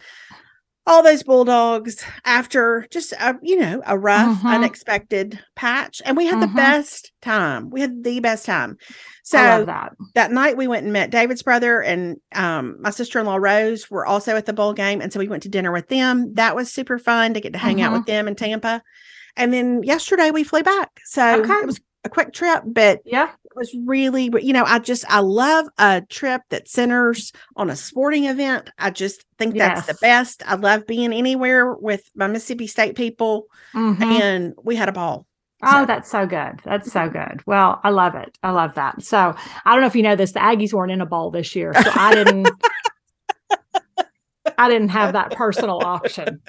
[0.86, 4.54] all those bulldogs after just a you know a rough, Mhm.
[4.54, 6.56] unexpected patch, and we had the Mhm.
[6.56, 7.70] best time.
[7.70, 8.76] We had the best time.
[9.26, 9.92] So that.
[10.14, 14.36] that night we went and met David's brother and um, my sister-in-law Rose were also
[14.36, 15.00] at the bowl game.
[15.00, 16.32] And so we went to dinner with them.
[16.34, 17.96] That was super fun to get to hang out Mhm.
[17.96, 18.82] with them in Tampa.
[19.36, 21.00] And then yesterday we flew back.
[21.04, 21.52] So Okay.
[21.54, 23.30] it was a quick trip, but Yeah.
[23.44, 27.74] it was really, you know, I just, I love a trip that centers on a
[27.74, 28.70] sporting event.
[28.78, 30.44] I just think that's the best.
[30.46, 34.00] I love being anywhere with my Mississippi State people Mhm.
[34.02, 35.26] and we had a ball.
[35.62, 36.60] Oh, So- that's so good.
[36.64, 37.40] That's so good.
[37.46, 38.36] Well, I love it.
[38.42, 39.02] I love that.
[39.02, 41.56] So I don't know if you know this, the Aggies weren't in a bowl this
[41.56, 41.72] year.
[41.82, 42.48] So I didn't
[44.58, 46.40] I didn't have that personal option.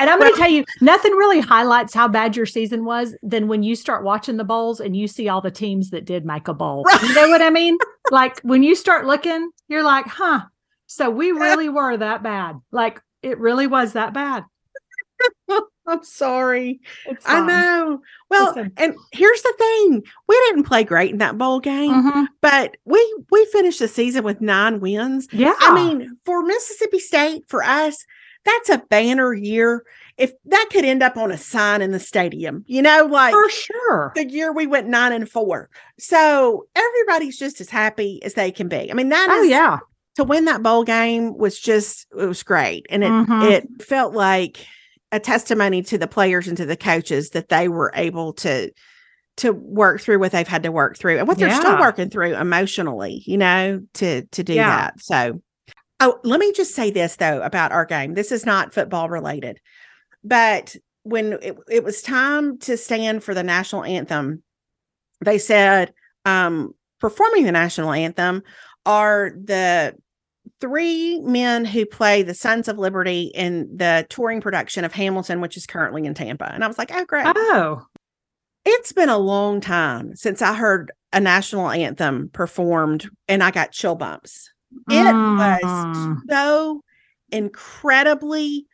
[0.00, 3.48] And I'm going to tell you, nothing really highlights how bad your season was than
[3.48, 6.48] when you start watching the bowls and you see all the teams that did make
[6.48, 6.84] a bowl.
[7.02, 7.78] You know what I mean?
[8.10, 10.40] Like when you start looking, you're like, huh.
[10.86, 12.56] So we really were that bad.
[12.72, 14.44] Like it really was that bad.
[15.88, 16.80] I'm sorry.
[17.26, 18.00] I know.
[18.30, 18.72] Well, Listen.
[18.76, 22.26] and here's the thing: we didn't play great in that bowl game, Mhm.
[22.40, 25.26] but we we finished the season with nine wins.
[25.32, 25.54] Yeah.
[25.58, 28.04] I mean, for Mississippi State, for us,
[28.44, 29.84] that's a banner year.
[30.18, 33.48] If that could end up on a sign in the stadium, you know, like for
[33.48, 34.12] sure.
[34.16, 35.70] the year we went nine and four.
[35.98, 38.90] So everybody's just as happy as they can be.
[38.90, 39.78] I mean, that Oh, yeah.
[40.16, 43.48] to win that bowl game was just it was great and it Mhm.
[43.50, 44.66] it felt like
[45.12, 48.70] a testimony to the players and to the coaches that they were able to
[49.38, 52.34] to work through what they've had to work through and what they're still working through
[52.34, 54.68] emotionally you know to to do Yeah.
[54.68, 55.40] that so.
[56.00, 58.14] Oh let me just say this though about our game.
[58.14, 59.60] This is not football related
[60.24, 64.42] but when it, it was time to stand for the national anthem
[65.24, 65.92] they said
[66.24, 68.42] um performing the national anthem
[68.84, 69.94] are the
[70.60, 75.56] three men who play the Sons of Liberty in the touring production of Hamilton, which
[75.56, 76.52] is currently in Tampa.
[76.52, 77.26] And I was like, oh, great.
[77.28, 77.82] Oh,
[78.64, 83.72] It's been a long time since I heard a national anthem performed and I got
[83.72, 84.50] chill bumps.
[84.90, 85.62] It was
[85.96, 86.18] Mm.
[86.28, 86.82] so
[87.32, 88.66] incredibly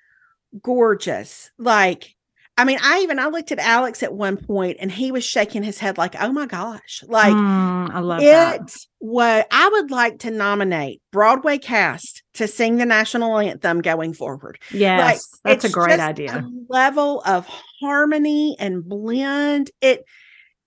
[0.63, 1.51] gorgeous.
[1.59, 2.15] Like,
[2.57, 5.63] I mean, I even I looked at Alex at one point and he was shaking
[5.63, 8.63] his head like, "Oh my gosh!" Like Mm, I love it that.
[8.63, 9.47] was.
[9.51, 14.59] I would like to nominate Broadway cast to sing the national anthem going forward.
[14.71, 16.47] Yes, that's a great idea.
[16.69, 17.47] level of
[17.81, 19.71] harmony and blend.
[19.81, 20.05] It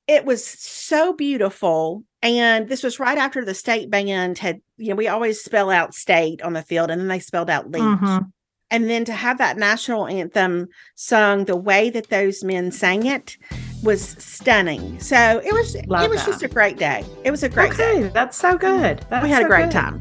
[0.07, 2.03] it was so beautiful.
[2.21, 5.93] And this was right after the state band had, you know, we always spell out
[5.93, 7.83] state on the field and then they spelled out league.
[7.83, 8.31] Mhm.
[8.69, 13.37] And then to have that national anthem sung the way that those men sang it
[13.81, 14.99] was stunning.
[14.99, 16.31] So it was Love it was that.
[16.31, 17.05] just a great day.
[17.23, 17.99] It was a great day.
[17.99, 19.05] Okay, that's so good.
[19.09, 19.71] That's We had a great good.
[19.71, 19.99] time.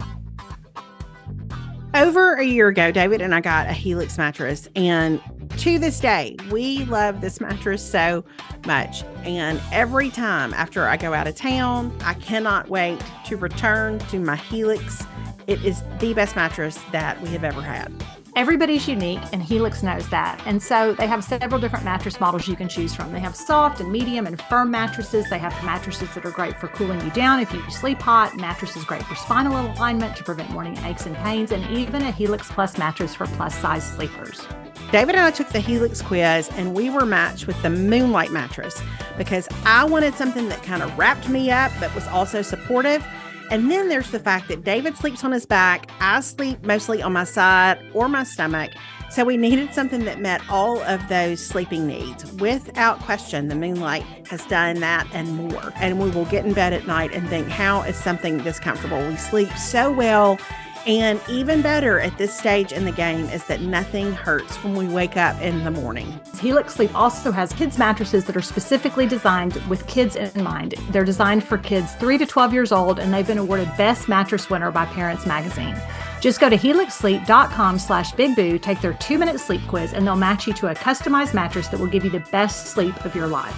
[1.94, 5.18] Over a year ago, David and I got a Helix mattress, and
[5.58, 8.22] to this day, we love this mattress so
[8.66, 9.02] much.
[9.24, 14.18] And every time after I go out of town, I cannot wait to return to
[14.18, 15.04] my Helix.
[15.46, 17.90] It is the best mattress that we have ever had.
[18.36, 20.38] Everybody's unique, and Helix knows that.
[20.44, 23.10] And so they have several different mattress models you can choose from.
[23.10, 25.30] They have soft and medium and firm mattresses.
[25.30, 28.36] They have mattresses that are great for cooling you down if you sleep hot.
[28.36, 32.50] Mattresses great for spinal alignment to prevent morning aches and pains, and even a Helix
[32.50, 34.46] Plus mattress for plus size sleepers.
[34.92, 38.82] David and I took the Helix quiz and we were matched with the Moonlight mattress
[39.16, 43.02] because I wanted something that kind of wrapped me up but was also supportive.
[43.50, 47.12] And then there's the fact that David sleeps on his back, I sleep mostly on
[47.12, 48.72] my side or my stomach.
[49.10, 52.30] So we needed something that met all of those sleeping needs.
[52.32, 55.72] Without question, the Moonlight has done that and more.
[55.76, 58.98] And we will get in bed at night and think, how is something this comfortable?
[59.08, 60.38] We sleep so well.
[60.86, 64.86] And even better at this stage in the game is that nothing hurts when we
[64.86, 66.20] wake up in the morning.
[66.38, 70.76] Helix Sleep also has kids mattresses that are specifically designed with kids in mind.
[70.90, 74.48] They're designed for kids 3 to 12 years old and they've been awarded best mattress
[74.48, 75.76] winner by Parents Magazine.
[76.20, 80.52] Just go to helixsleep.com slash bigboo, take their two-minute sleep quiz, and they'll match you
[80.54, 83.56] to a customized mattress that will give you the best sleep of your life.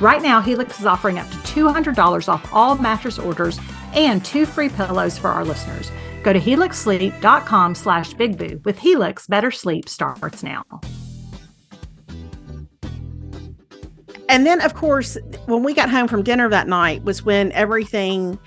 [0.00, 3.60] Right now, Helix is offering up to $200 off all mattress orders
[3.92, 5.92] and two free pillows for our listeners.
[6.22, 8.64] Go to helixsleep.com slash bigboo.
[8.64, 10.62] With Helix, better sleep starts now.
[14.28, 18.38] And then, of course, when we got home from dinner that night was when everything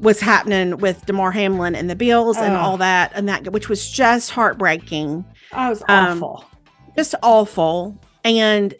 [0.00, 3.90] was happening with Damar Hamlin and the Bills and all that, and that, which was
[3.90, 5.24] just heartbreaking.
[5.52, 6.44] Oh, it was Um, awful.
[6.96, 7.98] just awful.
[8.24, 8.74] And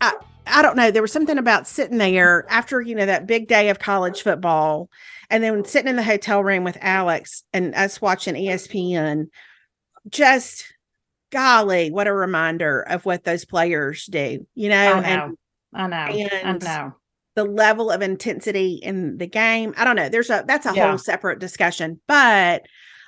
[0.00, 0.12] I,
[0.46, 0.90] I don't know.
[0.90, 4.88] There was something about sitting there after, you know, that big day of college football
[5.30, 9.26] and then sitting in the hotel room with Alex and us watching ESPN.
[10.08, 10.64] Just
[11.30, 15.34] golly, what a reminder of what those players do, you know, I and know.
[15.74, 15.96] I know.
[15.96, 16.92] and- I know.
[17.34, 19.74] the level of intensity in the game.
[19.76, 20.08] I don't know.
[20.08, 20.88] There's a that's a Yeah.
[20.88, 22.00] whole separate discussion.
[22.08, 22.62] But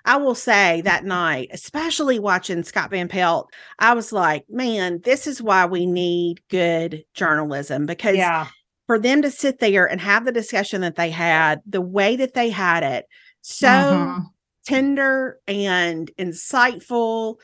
[0.04, 5.26] I will say that night, especially watching Scott Van Pelt, I was like, man, this
[5.26, 8.46] is why we need good journalism because Yeah.
[8.90, 12.34] For them to sit there and have the discussion that they had, the way that
[12.34, 13.06] they had it,
[13.40, 14.26] so Mhm.
[14.66, 17.36] tender and insightful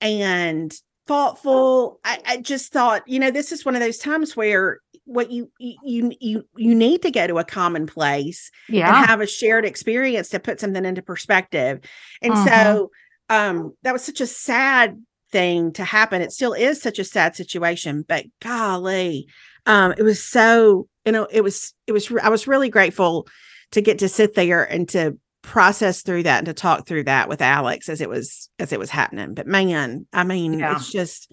[0.00, 0.74] and
[1.06, 2.00] thoughtful.
[2.04, 5.52] I, I just thought, you know, this is one of those times where what you
[5.60, 8.88] you you you need to go to a common place Yeah.
[8.88, 11.78] and have a shared experience to put something into perspective.
[12.22, 12.44] And Mhm.
[12.44, 12.90] so
[13.28, 16.22] um that was such a sad thing to happen.
[16.22, 19.28] It still is such a sad situation, but golly,
[19.68, 23.28] um it was so, you know, it was it was I was really grateful
[23.72, 27.28] to get to sit there and to process through that and to talk through that
[27.28, 29.34] with Alex as it was as it was happening.
[29.34, 30.74] But man, I mean, Yeah.
[30.74, 31.30] it's just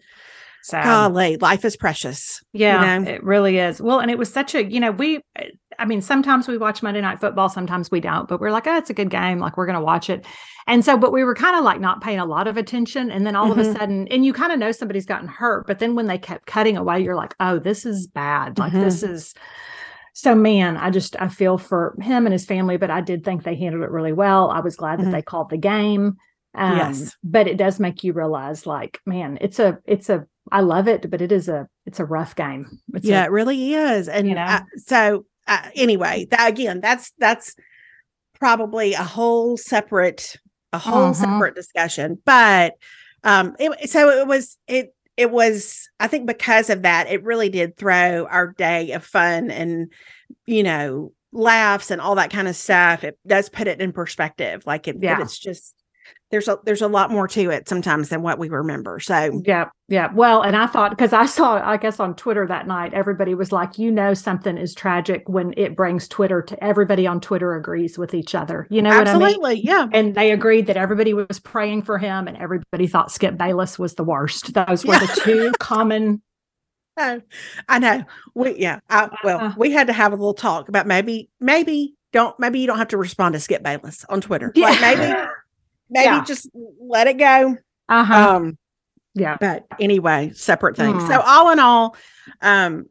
[0.66, 0.84] Sad.
[0.84, 2.42] golly, life is precious.
[2.52, 3.08] Yeah, know?
[3.12, 3.80] it really is.
[3.80, 5.22] Well, and it was such a, you know, we,
[5.78, 8.76] I mean, sometimes we watch Monday Night Football, sometimes we don't, but we're like, oh,
[8.76, 9.38] it's a good game.
[9.38, 10.26] Like, we're going to watch it.
[10.66, 13.12] And so, but we were kind of like not paying a lot of attention.
[13.12, 13.78] And then all of a Mhm.
[13.78, 16.78] sudden, and you kind of know somebody's gotten hurt, but then when they kept cutting
[16.78, 18.58] away, you're like, oh, this is bad.
[18.58, 18.84] Like, Mhm.
[18.84, 19.36] this is.
[20.14, 23.44] So, man, I just, I feel for him and his family, but I did think
[23.44, 24.50] they handled it really well.
[24.50, 25.12] I was glad that Mhm.
[25.12, 26.16] they called the game.
[26.56, 27.16] Um, Yes.
[27.24, 31.10] But it does make you realize, like, man, it's a, it's a, I love it,
[31.10, 32.80] but it is a, it's a rough game.
[32.94, 34.08] It's a- yeah, it really is.
[34.08, 34.42] And you know?
[34.44, 37.56] uh, so uh, anyway, that again, that's that's
[38.40, 40.38] probably a whole separate
[40.74, 41.16] a whole Mhm.
[41.16, 42.22] separate discussion.
[42.26, 42.74] But
[43.24, 47.50] um it, so it was it it was I think because of that it really
[47.50, 49.92] did throw our day of fun and
[50.46, 53.04] you know laughs and all that kind of stuff.
[53.04, 54.64] It does put it in perspective.
[54.66, 55.22] Like it, Yeah.
[55.22, 55.74] it's just
[56.32, 59.00] there's a there's a lot more to it sometimes than what we remember.
[59.00, 60.12] So Yeah, yeah.
[60.14, 63.52] Well, and I thought because I saw, I guess on Twitter that night, everybody was
[63.52, 67.98] like, you know, something is tragic when it brings Twitter to everybody on Twitter agrees
[67.98, 68.68] with each other.
[68.70, 69.24] You know what I mean?
[69.24, 69.88] absolutely, yeah.
[69.94, 73.94] And they agreed that everybody was praying for him, and everybody thought Skip Bayless was
[73.94, 74.54] the worst.
[74.54, 76.22] Those were the two common
[76.98, 77.22] I,
[77.68, 78.04] I know.
[78.36, 78.80] We yeah.
[78.90, 82.60] I, well, uh, we had to have a little talk about maybe maybe don't maybe
[82.60, 84.52] you don't have to respond to Skip Bayless on Twitter.
[84.56, 84.70] Yeah.
[84.70, 85.14] Like maybe
[85.90, 86.24] maybe yeah.
[86.24, 87.58] just let it go.
[87.90, 88.36] Uh-huh.
[88.36, 88.58] Um
[89.16, 89.38] yeah.
[89.40, 91.02] But anyway, separate things.
[91.02, 91.08] Mm.
[91.08, 91.96] So all in all,
[92.42, 92.86] um,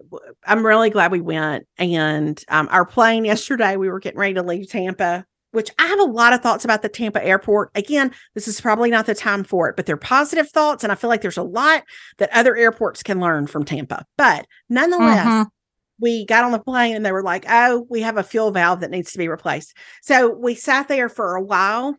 [0.47, 1.67] I'm really glad we went.
[1.77, 6.01] And um, our plane yesterday, we were getting ready to leave Tampa, which I have
[6.01, 7.71] a lot of thoughts about the Tampa airport.
[7.75, 10.83] Again, this is probably not the time for it, but they're positive thoughts.
[10.83, 11.85] And I feel like there's a lot
[12.17, 14.07] that other airports can learn from Tampa.
[14.17, 15.49] But nonetheless, mm-hmm.
[16.01, 18.81] we got on the plane and they were like, oh, we have a fuel valve
[18.81, 19.77] that needs to be replaced.
[20.01, 21.99] So we sat there for a while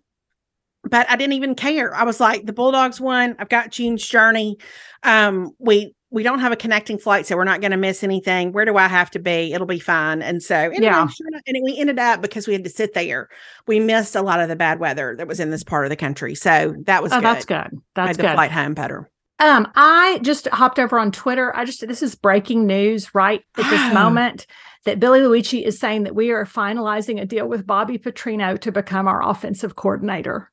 [0.89, 1.93] but I didn't even care.
[1.93, 3.35] I was like, the Bulldogs won.
[3.39, 4.57] I've got June's Journey.
[5.03, 8.53] Um, we we don't have a connecting flight, so we're not going to miss anything.
[8.53, 9.51] Where do I have to be?
[9.51, 10.21] It'll be fine.
[10.21, 13.27] And so, anyway, yeah, sure and we ended up because we had to sit there.
[13.67, 15.97] We missed a lot of the bad weather that was in this part of the
[15.97, 17.23] country, so that was oh, good.
[17.25, 17.69] that's good.
[17.95, 18.29] That's Made good.
[18.31, 19.09] The flight home better.
[19.39, 21.53] Um, I just hopped over on Twitter.
[21.55, 24.47] I just this is breaking news right at this moment
[24.85, 28.71] that Billy Liucci is saying that we are finalizing a deal with Bobby Petrino to
[28.71, 30.51] become our offensive coordinator.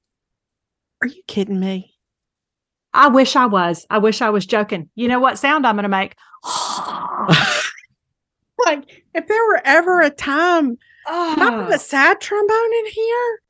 [1.02, 1.96] Are you kidding me?
[2.94, 3.84] I wish I was.
[3.90, 4.88] I wish I was joking.
[4.94, 6.14] You know what sound I'm going to make?
[8.66, 11.34] like if there were ever a time, oh.
[11.36, 13.40] not a sad trombone in here.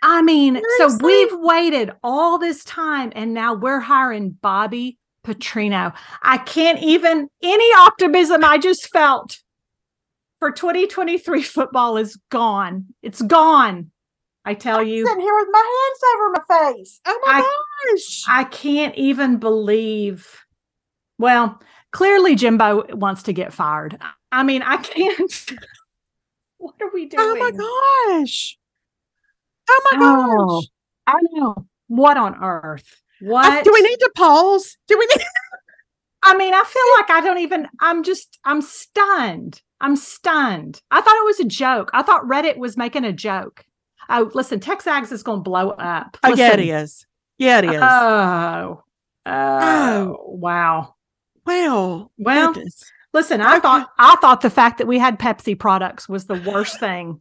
[0.00, 0.78] I mean, Seriously?
[0.78, 5.92] so we've waited all this time and now we're hiring Bobby Petrino.
[6.22, 9.40] I can't even any optimism I just felt
[10.38, 12.86] for 2023 football is gone.
[13.02, 13.90] It's gone.
[14.44, 15.06] I tell I'm you.
[15.06, 17.00] Sitting here with my hands over my face.
[17.06, 18.24] Oh my I, gosh.
[18.28, 20.26] I can't even believe.
[21.18, 21.60] Well,
[21.92, 23.98] clearly Jimbo wants to get fired.
[24.32, 25.52] I mean, I can't.
[26.58, 27.20] what are we doing?
[27.20, 28.56] Oh my gosh.
[29.68, 30.68] Oh my oh, gosh.
[31.06, 31.66] I know.
[31.88, 33.02] What on earth?
[33.20, 33.64] What?
[33.64, 34.76] do we need to pause?
[34.86, 35.24] Do we need
[36.22, 39.60] I mean, I feel like I don't even I'm just I'm stunned.
[39.80, 40.82] I'm stunned.
[40.90, 41.90] I thought it was a joke.
[41.92, 43.64] I thought Reddit was making a joke.
[44.08, 46.16] Oh, listen, Texags is going to blow up.
[46.24, 47.06] Oh, yeah, it is.
[47.36, 47.80] Yeah, it is.
[47.80, 48.82] Oh,
[49.26, 50.16] oh, oh.
[50.26, 50.94] wow.
[51.44, 52.52] Well, well.
[52.52, 52.84] Goodness.
[53.14, 53.60] Listen, I okay.
[53.60, 57.20] thought I thought the fact that we had Pepsi products was the worst thing.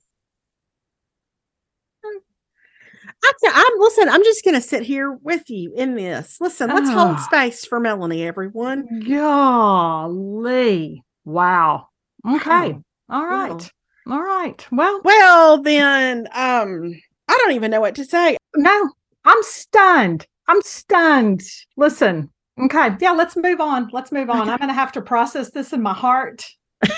[3.23, 4.09] I, am listen.
[4.09, 6.37] I'm just going to sit here with you in this.
[6.39, 6.93] Listen, let's oh.
[6.93, 7.25] hold ah.
[7.25, 9.03] space for Melanie, everyone.
[9.07, 11.87] Golly, wow.
[12.27, 12.77] Okay.
[13.09, 13.71] All right.
[14.09, 14.67] All right.
[14.71, 16.93] Well, well, then, um,
[17.27, 18.37] I don't even know what to say.
[18.55, 18.89] No,
[19.25, 20.25] I'm stunned.
[20.47, 21.43] I'm stunned.
[21.75, 22.29] Listen.
[22.59, 22.89] Okay.
[22.99, 23.89] Yeah, let's move on.
[23.91, 24.41] Let's move on.
[24.41, 24.51] Okay.
[24.51, 26.45] I'm going to have to process this in my heart.
[26.81, 26.91] this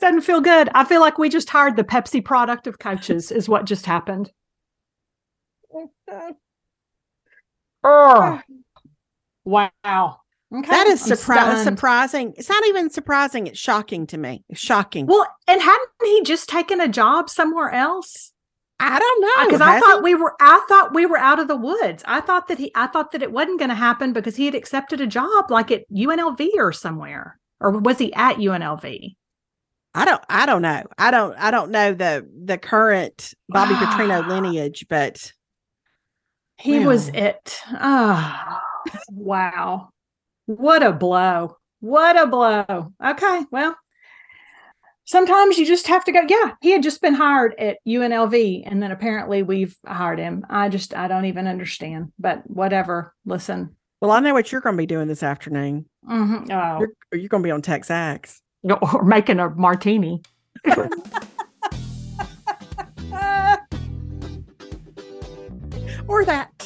[0.00, 0.68] doesn't feel good.
[0.74, 4.30] I feel like we just hired the Pepsi product of coaches, is what just happened.
[7.84, 8.40] oh,
[9.44, 10.20] wow.
[10.54, 10.70] Okay.
[10.70, 12.32] That is surpri- surprising.
[12.36, 13.46] It's not even surprising.
[13.46, 14.44] It's shocking to me.
[14.48, 15.06] It's shocking.
[15.06, 18.32] Well, and hadn't he just taken a job somewhere else?
[18.80, 20.34] I don't know because I thought we were.
[20.40, 22.02] I thought we were out of the woods.
[22.06, 22.70] I thought that he.
[22.74, 25.70] I thought that it wasn't going to happen because he had accepted a job like
[25.70, 29.16] at UNLV or somewhere, or was he at UNLV?
[29.94, 30.22] I don't.
[30.28, 30.84] I don't know.
[30.96, 31.36] I don't.
[31.36, 35.32] I don't know the the current Bobby Petrino lineage, but
[36.56, 36.88] he well.
[36.88, 37.60] was it.
[37.72, 38.60] Oh,
[39.10, 39.88] wow.
[40.48, 41.58] What a blow.
[41.80, 42.94] What a blow.
[43.04, 43.44] Okay.
[43.52, 43.76] Well,
[45.04, 46.22] sometimes you just have to go.
[46.26, 50.46] Yeah, he had just been hired at UNLV, and then apparently we've hired him.
[50.48, 53.14] I just, I don't even understand, but whatever.
[53.26, 53.76] Listen.
[54.00, 55.84] Well, I know what you're going to be doing this afternoon.
[56.10, 56.50] Mm-hmm.
[56.50, 56.78] Oh.
[56.78, 58.40] You're, you're going to be on Texags.
[58.82, 60.20] Or making a martini.
[66.08, 66.57] or that.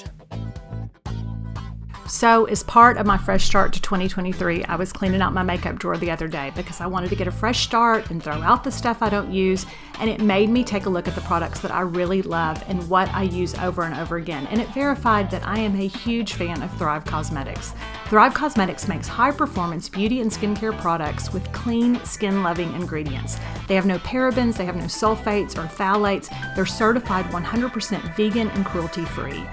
[2.13, 5.79] So, as part of my fresh start to 2023, I was cleaning out my makeup
[5.79, 8.65] drawer the other day because I wanted to get a fresh start and throw out
[8.65, 9.65] the stuff I don't use.
[9.99, 12.87] And it made me take a look at the products that I really love and
[12.91, 14.47] what I use over and over again.
[14.49, 17.75] And it verified that I am a huge fan of Thrive Causemetics.
[18.09, 23.39] Thrive Causemetics makes high performance beauty and skincare products with clean, skin loving ingredients.
[23.69, 26.29] They have no parabens, they have no sulfates or phthalates.
[26.55, 29.47] They're certified 100% vegan and cruelty free.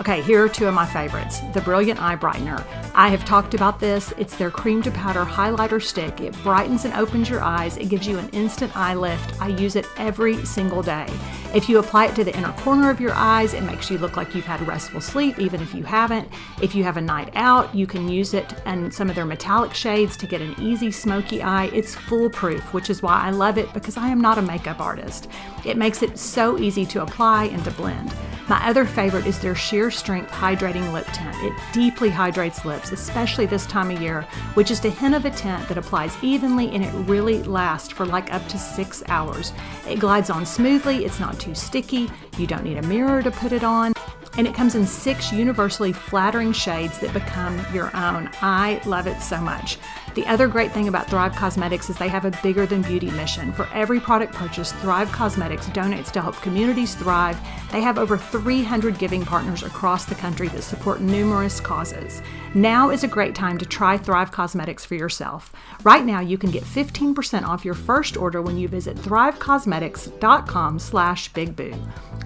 [0.00, 2.64] Okay, here are two of my favorites the Brilliant Eye Brightener.
[2.96, 4.12] I have talked about this.
[4.18, 6.20] It's their cream to powder highlighter stick.
[6.20, 9.40] It brightens and opens your eyes, it gives you an instant eye lift.
[9.40, 11.06] I use it every single day.
[11.54, 14.16] If you apply it to the inner corner of your eyes, it makes you look
[14.16, 16.28] like you've had restful sleep, even if you haven't.
[16.60, 19.74] If you have a night out, you can use it and some of their metallic
[19.74, 21.66] shades to get an easy smoky eye.
[21.66, 25.28] It's foolproof, which is why I love it because I am not a makeup artist.
[25.64, 28.12] It makes it so easy to apply and to blend.
[28.46, 31.34] My other favorite is their sheer strength hydrating lip tint.
[31.40, 34.22] It deeply hydrates lips, especially this time of year,
[34.52, 38.04] which is a hint of a tint that applies evenly and it really lasts for
[38.04, 39.54] like up to six hours.
[39.88, 43.52] It glides on smoothly, it's not too sticky, you don't need a mirror to put
[43.52, 43.94] it on
[44.36, 48.28] and it comes in six universally flattering shades that become your own.
[48.42, 49.78] I love it so much.
[50.14, 53.52] The other great thing about Thrive Causemetics is they have a bigger than beauty mission.
[53.52, 57.36] For every product purchase, Thrive Causemetics donates to help communities thrive.
[57.72, 62.22] They have over 300 giving partners across the country that support numerous causes.
[62.54, 65.52] Now is a great time to try Thrive Causemetics for yourself.
[65.82, 71.32] Right now, you can get 15% off your first order when you visit thrivecausemetics.com slash
[71.32, 71.76] bigboo.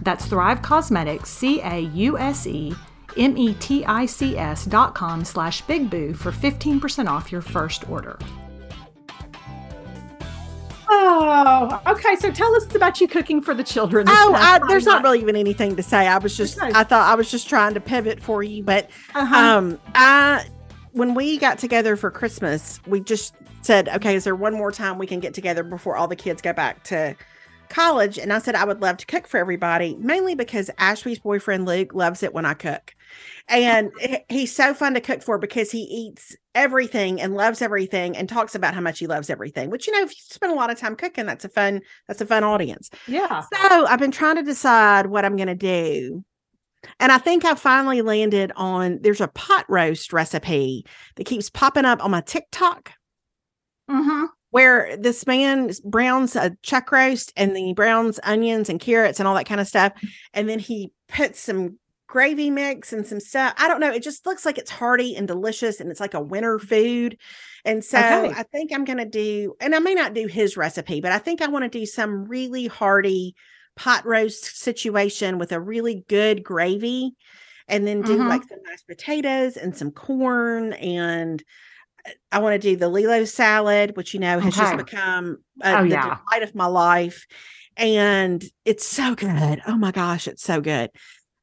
[0.03, 2.75] That's Thrive Causemetics, C-A-U-S-E
[3.19, 8.19] M-E-T-I-C-S dot com slash bigboo for 15% off your first order.
[10.91, 12.17] Oh, okay.
[12.17, 14.07] So tell us about you cooking for the children.
[14.09, 16.07] Oh, I, there's not really even anything to say.
[16.07, 16.73] I was just, okay.
[16.75, 18.63] I thought I was just trying to pivot for you.
[18.63, 19.37] But uh-huh.
[19.37, 20.47] um, I,
[20.93, 24.99] when we got together for Christmas, we just said, okay, is there one more time
[24.99, 27.15] we can get together before all the kids go back to
[27.69, 28.19] college?
[28.19, 31.93] And I said, I would love to cook for everybody, mainly because Ashby's boyfriend Luke
[31.95, 32.95] loves it when I cook
[33.49, 33.91] and
[34.29, 38.55] he's so fun to cook for because he eats everything and loves everything and talks
[38.55, 40.79] about how much he loves everything which you know if you spend a lot of
[40.79, 42.91] time cooking that's a fun that's a fun audience.
[43.07, 43.41] Yeah.
[43.41, 46.25] So i've been trying to decide what i'm going to do.
[47.01, 50.85] And i think i finally landed on there's a pot roast recipe
[51.17, 52.93] that keeps popping up on my tiktok.
[53.91, 54.27] Mm-hmm.
[54.51, 59.29] Where this man browns a chuck roast and then he browns onions and carrots and
[59.29, 59.93] all that kind of stuff.
[60.33, 61.79] And then he puts some
[62.09, 63.55] gravy mix and some stuff.
[63.59, 63.93] I don't know.
[63.93, 67.19] It just looks like it's hearty and delicious and it's like a winter food.
[67.65, 68.35] And so okay.
[68.35, 71.19] I think I'm going to do, and I may not do his recipe, but I
[71.19, 73.37] think I want to do some really hearty
[73.77, 77.13] pot roast situation with a really good gravy
[77.69, 78.29] and then do mm-hmm.
[78.29, 81.45] like some mashed potatoes and some corn and
[82.07, 84.63] uh, I want to do the Lilo salad, which you know has okay.
[84.63, 86.03] just become uh, oh, the yeah.
[86.31, 87.27] delight of my life.
[87.77, 89.61] And it's so good.
[89.67, 90.91] Oh my gosh, it's so good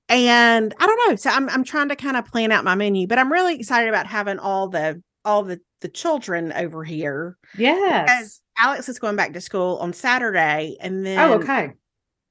[0.10, 1.16] and I don't know.
[1.16, 3.90] So I'm I'm trying to kind of plan out my menu, but I'm really excited
[3.90, 7.38] about having all the all the the children over here.
[7.58, 8.42] Yes.
[8.58, 11.72] Alex is going back to school on Saturday, and oh, then oh, okay.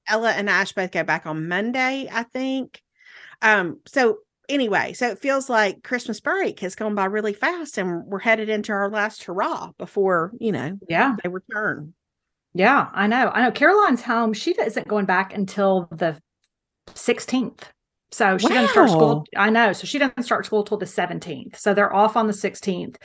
[0.08, 2.80] Ella and Ash both go back on Monday, I think.
[3.42, 3.80] Um.
[3.86, 4.18] So
[4.48, 8.48] anyway, so it feels like Christmas break has gone by really fast, and we're headed
[8.48, 11.94] into our last hurrah before you know, yeah, they return.
[12.54, 13.30] Yeah, I know.
[13.34, 13.50] I know.
[13.50, 14.32] Caroline's home.
[14.32, 16.20] She isn't going back until the
[16.88, 17.60] 16th.
[18.12, 18.54] So she wow.
[18.54, 19.24] doesn't start school.
[19.36, 19.72] I know.
[19.72, 21.56] So she doesn't start school till the 17th.
[21.56, 22.96] So they're off on the 16th.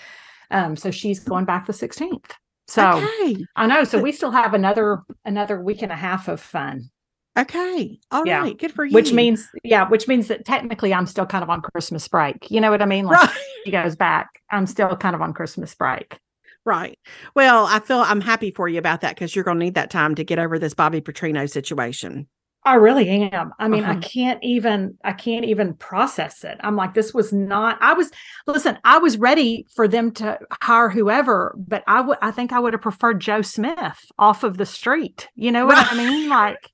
[0.52, 2.32] Um, so she's going back the 16th.
[2.68, 3.46] So okay.
[3.56, 3.84] I know.
[3.84, 6.92] So we still have another another week and a half of fun.
[7.38, 8.00] Okay.
[8.12, 8.42] all yeah.
[8.42, 8.58] right.
[8.58, 8.94] Good for you.
[8.94, 12.52] Which means, yeah, which means that technically I'm still kind of on Christmas break.
[12.52, 13.06] You know what I mean?
[13.06, 13.38] Like right.
[13.64, 14.28] he goes back.
[14.52, 16.20] I'm still kind of on Christmas break.
[16.66, 17.00] Right.
[17.36, 19.90] Well, I feel I'm happy for you about that because you're going to need that
[19.90, 22.28] time to get over this Bobby Petrino situation.
[22.66, 23.53] I really am.
[23.57, 23.93] I mean, uh-huh.
[23.93, 26.57] I can't even I can't even process it.
[26.60, 28.12] I'm like this was not I was
[28.47, 32.60] listen, I was ready for them to hire whoever, but I would I think I
[32.60, 35.30] would have preferred Joe Smith off of the street.
[35.36, 35.93] You know what right.
[35.93, 36.30] I mean?
[36.39, 36.70] Like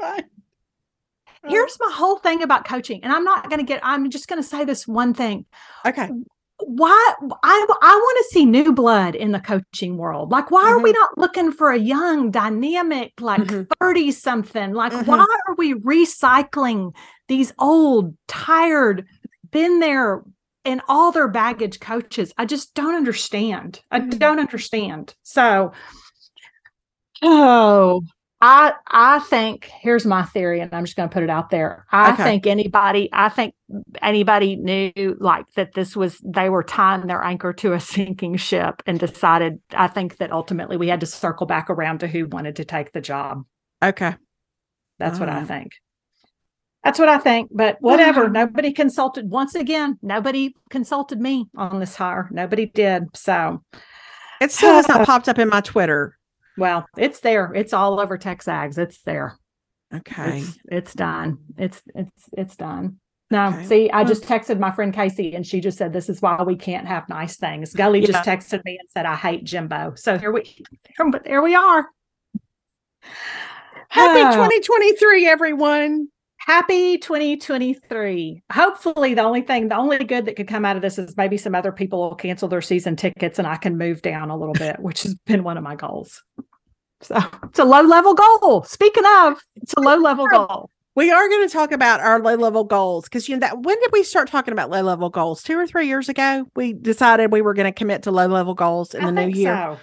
[0.00, 0.24] right.
[1.48, 3.80] Here's my whole thing about coaching, and I'm not going to get.
[3.82, 5.44] I'm just going to say this one thing.
[5.84, 6.08] Okay
[6.66, 10.30] why I I want to see new blood in the coaching world.
[10.30, 10.72] Like, why mm-hmm.
[10.72, 11.00] are we mm-hmm.
[11.00, 14.10] not looking for a young, dynamic, like 30 mm-hmm.
[14.10, 14.72] something?
[14.72, 15.08] Like, mm-hmm.
[15.08, 16.94] why are we recycling
[17.28, 19.06] these old, tired,
[19.50, 20.22] been there
[20.64, 22.32] and all their baggage coaches?
[22.38, 23.80] I just don't understand.
[23.90, 24.18] I mm-hmm.
[24.18, 25.14] don't understand.
[25.22, 25.72] So,
[27.22, 28.02] oh,
[28.44, 31.86] I I think here's my theory, and I'm just going to put it out there.
[31.92, 32.24] I okay.
[32.24, 33.54] think anybody, I think
[34.02, 38.82] anybody knew like that this was they were tying their anchor to a sinking ship
[38.84, 39.60] and decided.
[39.70, 42.90] I think that ultimately we had to circle back around to who wanted to take
[42.90, 43.44] the job.
[43.80, 44.16] Okay,
[44.98, 45.74] that's what I think.
[46.82, 47.50] That's what I think.
[47.54, 48.28] But whatever.
[48.28, 49.30] nobody consulted.
[49.30, 52.28] Once again, nobody consulted me on this hire.
[52.32, 53.04] Nobody did.
[53.14, 53.62] So
[54.40, 56.18] it still has not uh, popped up in my Twitter.
[56.58, 57.52] Well, it's there.
[57.54, 58.78] It's all over TexAgs.
[58.78, 59.38] It's there.
[59.94, 60.40] Okay.
[60.40, 61.38] It's, it's done.
[61.56, 62.98] It's it's it's done.
[63.32, 63.64] No, okay.
[63.64, 66.54] see, I just texted my friend Casey and she just said, This is why we
[66.54, 67.72] can't have nice things.
[67.72, 68.08] Gully yeah.
[68.08, 69.94] just texted me and said, I hate Jimbo.
[69.96, 70.54] So here we
[71.26, 71.86] here we are.
[73.88, 74.32] Happy ah.
[74.32, 76.08] 2023, everyone.
[76.46, 78.42] Happy 2023.
[78.52, 81.36] Hopefully, the only thing, the only good that could come out of this is maybe
[81.36, 84.54] some other people will cancel their season tickets and I can move down a little
[84.54, 86.20] bit, which has been one of my goals.
[87.00, 88.64] So it's a low level goal.
[88.64, 90.68] Speaking of, it's a low level goal.
[90.96, 93.78] We are going to talk about our low level goals because you know that when
[93.80, 95.44] did we start talking about low level goals?
[95.44, 98.54] Two or three years ago, we decided we were going to commit to low level
[98.54, 99.54] goals in I the new year.
[99.54, 99.78] so.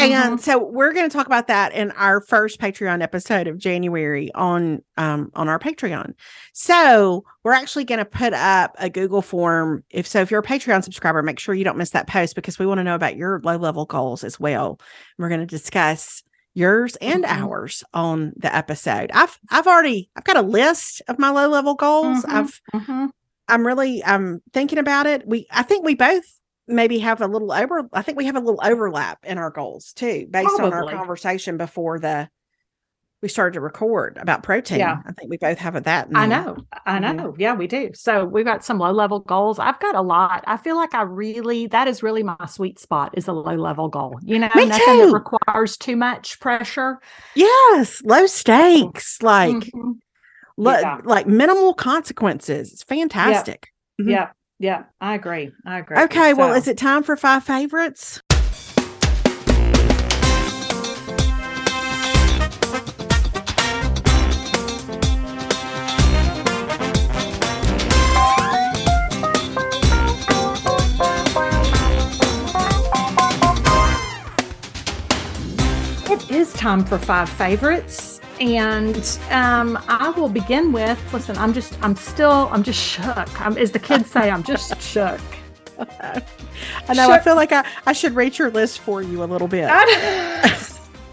[0.00, 0.40] And Mhm.
[0.40, 4.82] so we're going to talk about that in our first Patreon episode of January on
[4.96, 6.14] um on our Patreon.
[6.52, 9.84] So we're actually going to put up a Google form.
[9.90, 12.58] If so, if you're a Patreon subscriber, make sure you don't miss that post because
[12.58, 14.80] we want to know about your low level goals as well.
[15.18, 16.22] We're going to discuss
[16.54, 17.28] yours and Mhm.
[17.42, 19.10] ours on the episode.
[19.14, 22.24] I've I've already I've got a list of my low level goals.
[22.24, 22.32] Mhm.
[22.32, 23.10] I've Mhm.
[23.48, 25.26] I'm really I'm thinking about it.
[25.26, 26.24] We I think we both
[26.70, 29.92] maybe have a little over I think we have a little overlap in our goals
[29.92, 32.28] too, based on our conversation before the
[33.22, 34.78] we started to record about protein.
[34.78, 34.96] Yeah.
[35.06, 36.08] I think we both have a that.
[36.14, 36.56] I know.
[36.86, 37.34] I know.
[37.36, 37.90] Yeah, we do.
[37.92, 39.58] So we've got some low level goals.
[39.58, 40.42] I've got a lot.
[40.46, 43.88] I feel like I really, that is really my sweet spot is a low level
[43.90, 44.18] goal.
[44.22, 45.06] You know, Me nothing too.
[45.08, 46.98] that requires too much pressure.
[47.34, 49.98] Yes, low stakes, like Mhm.
[50.56, 51.00] lo- Yeah.
[51.04, 52.72] like minimal consequences.
[52.72, 53.68] It's fantastic.
[54.00, 54.10] Mhm.
[54.12, 54.28] Yeah.
[54.60, 54.84] Yeah.
[55.00, 55.52] I agree.
[55.64, 55.98] I agree.
[56.02, 58.20] Okay, well, is it time for five favorites?
[76.12, 78.19] It is time for five favorites.
[78.40, 83.40] And um, I will begin with listen, I'm just, I'm still, I'm just shook.
[83.40, 85.20] I'm, as the kids say, I'm just shook.
[85.78, 87.10] I know.
[87.10, 89.70] I feel like I, I should rate your list for you a little bit.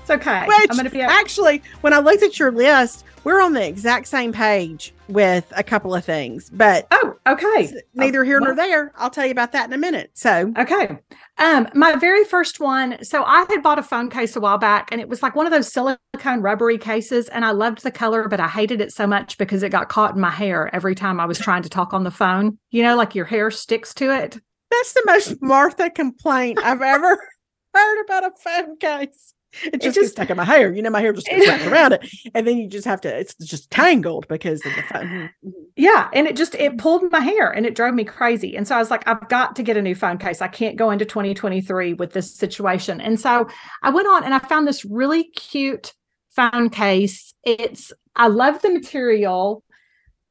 [0.10, 0.46] it's okay.
[0.48, 4.08] Which I'm to be actually, when I looked at your list, we're on the exact
[4.08, 7.74] same page with a couple of things, but Oh, okay.
[7.94, 8.94] neither here nor there.
[8.96, 10.12] I'll tell you about that in a minute.
[10.14, 10.98] So, Okay.
[11.38, 13.04] Um, my very first one.
[13.04, 15.46] So I had bought a phone case a while back and it was like one
[15.46, 17.28] of those silicone rubbery cases.
[17.30, 20.16] And I loved the color, but I hated it so much because it got caught
[20.16, 22.58] in my hair every time I was trying to talk on the phone.
[22.72, 24.40] You know, like your hair sticks to it.
[24.72, 27.18] that's the most Martha complaint I've ever
[27.74, 29.34] heard about a phone case.
[29.74, 30.74] It just, gets just- stuck in my hair.
[30.74, 32.10] You know, my hair just gets wrapped around it.
[32.34, 35.08] And then you just have to, it's just tangled because of the phone.
[35.08, 35.50] Mm-hmm.
[35.76, 36.10] Yeah.
[36.14, 38.56] And it just it pulled my hair and it drove me crazy.
[38.56, 40.42] And so I was like, I've got to get a new phone case.
[40.42, 43.00] I can't go into 2023 with this situation.
[43.02, 43.48] And so
[43.84, 45.94] I went on and I found this really cute
[46.32, 47.34] phone case.
[47.44, 49.64] It's I love the material.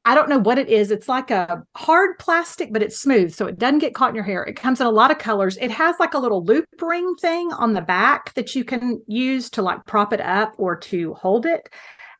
[0.06, 0.92] I don't know what it is.
[0.92, 4.22] It's like a hard plastic, but it's smooth, so it doesn't get caught in your
[4.22, 4.44] hair.
[4.44, 5.58] It comes in a lot of colors.
[5.60, 9.50] It has like a little loop ring thing on the back that you can use
[9.50, 11.68] to like prop it up or to hold it.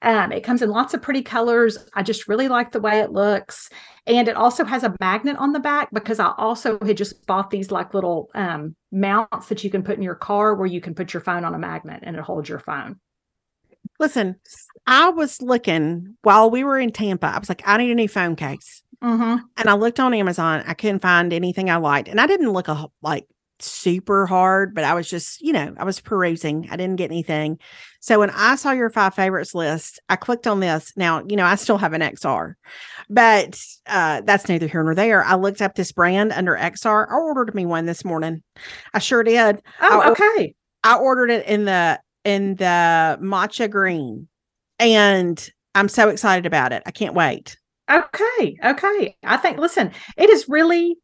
[0.02, 1.78] Um, it comes in lots of pretty colors.
[1.94, 3.70] I just really like the way it looks.
[4.08, 7.50] And it also has a magnet on the back because I also had just bought
[7.50, 10.96] these like little um, mounts that you can put in your car where you can
[10.96, 12.98] put your phone on a magnet and it holds your phone.
[13.98, 14.36] Listen,
[14.86, 17.26] I was looking while we were in Tampa.
[17.26, 18.82] I was like, I need a new phone case.
[19.02, 19.44] Mm-hmm.
[19.58, 20.64] and I looked on Amazon.
[20.66, 23.26] I couldn't find anything I liked, and I didn't look a, like
[23.58, 26.68] super hard, but I was just, you know, I was perusing.
[26.70, 27.58] I didn't get anything.
[28.00, 30.92] So when I saw your five favorites list, I clicked on this.
[30.96, 32.54] Now, you know, I still have an XR,
[33.10, 35.22] but uh, that's neither here nor there.
[35.22, 37.06] I looked up this brand under XR.
[37.10, 38.42] I ordered me one this morning.
[38.94, 39.62] I sure did.
[39.80, 40.54] Oh, I- okay.
[40.84, 44.26] I ordered it in the in the matcha green,
[44.80, 46.82] and I'm so excited about it.
[46.84, 47.56] I can't wait.
[47.90, 48.58] Okay.
[48.64, 49.16] Okay.
[49.22, 50.96] I think, listen, it is really,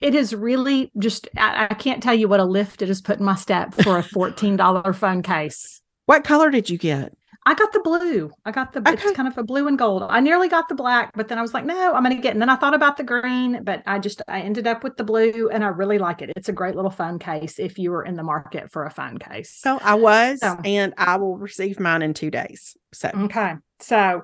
[0.00, 3.18] it is really just, I, I can't tell you what a lift it has put
[3.18, 5.82] in my step for a $14 phone case.
[6.06, 7.12] What color did you get?
[7.44, 8.30] I got the blue.
[8.44, 8.92] I got the, Okay.
[8.92, 10.04] it's kind of a blue and gold.
[10.08, 12.34] I nearly got the black, but then I was like, no, I'm going to get,
[12.34, 15.02] and then I thought about the green, but I just, I ended up with the
[15.02, 16.30] blue and I really like it.
[16.36, 19.18] It's a great little phone case if you were in the market for a phone
[19.18, 19.52] case.
[19.58, 22.76] So I was, So- and I will receive mine in two days.
[22.94, 23.54] So Okay.
[23.80, 24.22] So,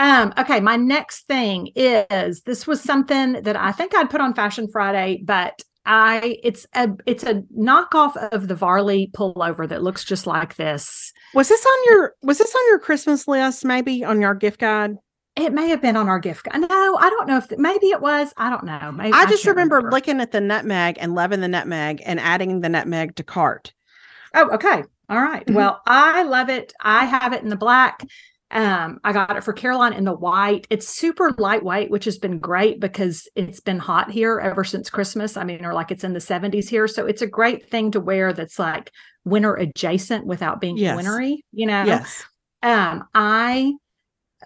[0.00, 4.34] um, okay, my next thing is this was something that I think I'd put on
[4.34, 10.04] Fashion Friday, but I it's a it's a knockoff of the Varley pullover that looks
[10.04, 11.12] just like this.
[11.34, 13.64] was this on your was this on your Christmas list?
[13.64, 14.96] Maybe on your gift guide?
[15.34, 16.44] It may have been on our gift.
[16.44, 16.60] guide.
[16.60, 18.34] No, I don't know if maybe it was.
[18.36, 18.92] I don't know.
[18.92, 22.60] Maybe I just can't remember, looking at the nutmeg and loving the nutmeg and adding
[22.60, 23.72] the nutmeg to cart.
[24.34, 24.82] Oh, okay.
[25.08, 25.46] All right.
[25.46, 25.54] Mhm.
[25.54, 26.74] Well, I love it.
[26.82, 28.04] I have it in the black.
[28.50, 30.66] Um, I got it for Caroline in the white.
[30.70, 35.36] It's super lightweight, which has been great because it's been hot here ever since Christmas.
[35.36, 36.88] I mean, or like it's in the 70s here.
[36.88, 38.90] So it's a great thing to wear that's like
[39.24, 40.96] winter adjacent without being Yes.
[40.96, 41.84] wintry, you know.
[41.84, 42.24] Yes.
[42.62, 43.74] Um, I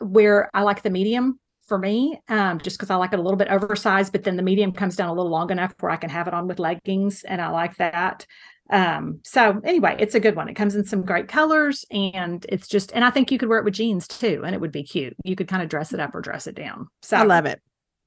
[0.00, 1.38] wear I like the medium
[1.68, 4.42] for me, um, just because I like it a little bit oversized, but then the
[4.42, 7.22] medium comes down a little long enough where I can have it on with leggings,
[7.22, 8.26] and I like that.
[8.72, 10.48] Um, so anyway, it's a good one.
[10.48, 13.58] It comes in some great colors and it's just, and I think you could wear
[13.58, 15.14] it with jeans too, and it would be cute.
[15.24, 16.88] You could kind of dress it up or dress it down.
[17.02, 17.60] So I love it.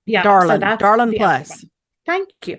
[0.07, 1.63] yeah, so darling, that's darling plus.
[2.07, 2.57] Thank you.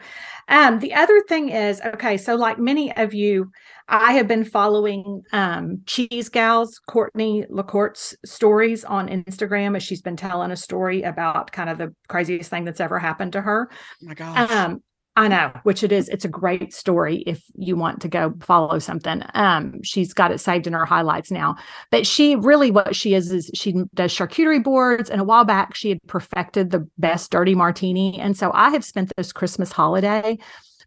[0.49, 3.53] Um, the other thing is, okay, so like many of you,
[3.89, 10.17] I have been following um Cheese Gals, Courtney LaCourte's stories on Instagram as she's been
[10.17, 13.69] telling a story about kind of the craziest thing that's ever happened to her.
[13.73, 14.51] Oh my gosh.
[14.51, 14.83] Um,
[15.19, 16.11] I know, which it is.
[16.11, 19.23] It's a great story if you want to go follow something.
[19.33, 21.57] Um, she's got it saved in her highlights now.
[21.91, 25.75] But she really what she is is she does charcuterie boards, and a while back
[25.75, 28.19] she had perfected the best dirty martini.
[28.21, 30.39] And so I have spent this Christmas holiday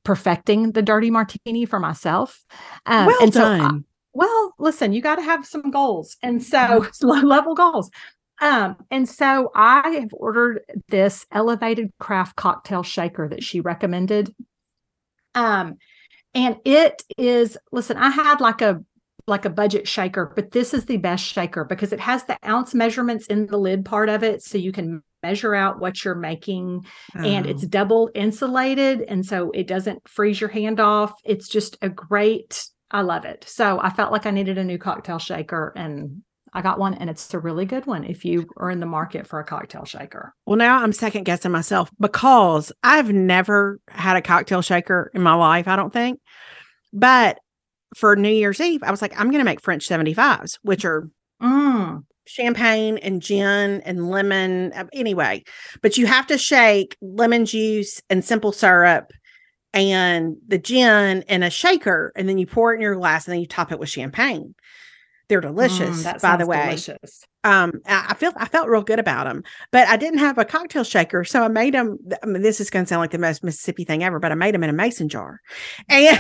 [0.04, 2.44] perfecting the dirty martini for myself.
[2.86, 3.84] Um, well and so I- done.
[4.14, 6.18] well, listen, you got to have some goals.
[6.22, 7.90] And so low level goals.
[8.42, 14.34] Um, and so I have ordered this elevated craft cocktail shaker that she recommended.
[15.36, 15.76] Um,
[16.34, 18.82] and it is, listen, I had like a
[19.28, 22.74] like a budget shaker, but this is the best shaker because it has the ounce
[22.74, 24.42] measurements in the lid part of it.
[24.42, 26.84] So you can measure out what you're making
[27.14, 27.50] and Oh.
[27.50, 32.64] it's double insulated and so it doesn't freeze your hand off it's just a great
[32.90, 36.22] i love it so i felt like i needed a new cocktail shaker and
[36.54, 39.28] i got one and it's a really good one if you are in the market
[39.28, 44.22] for a cocktail shaker Well, now I'm second guessing myself because I've never had a
[44.22, 46.20] cocktail shaker in my life, I don't think.
[46.92, 47.40] But
[47.96, 51.10] for New Year's Eve, I was like, I'm going to make French 75s, which are
[51.42, 54.72] mm, champagne and gin and lemon.
[54.74, 55.44] uh, Anyway,
[55.82, 59.12] but you have to shake lemon juice and simple syrup
[59.74, 63.34] and the gin in a shaker, and then you pour it in your glass and
[63.34, 64.56] then you top it with champagne.
[65.30, 67.24] They're delicious, mm, by the way delicious.
[67.44, 70.84] um I feel I felt real good about them, but I didn't have a cocktail
[70.84, 71.98] shaker, so I made them.
[72.22, 74.36] I mean, this is going to sound like the most Mississippi thing ever, but I
[74.36, 75.40] made them in a mason jar,
[75.90, 76.20] and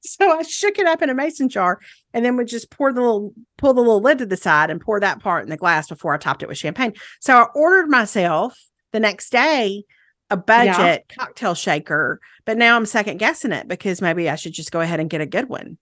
[0.00, 1.78] so I shook it up in a mason jar,
[2.14, 4.80] and then would just pour the little pull the little lid to the side and
[4.80, 6.94] pour that part in the glass before I topped it with champagne.
[7.20, 8.58] So I ordered myself
[8.92, 9.84] the next day
[10.30, 14.72] a budget cocktail shaker, but now I'm second guessing it because maybe I should just
[14.72, 15.78] go ahead and get a good one.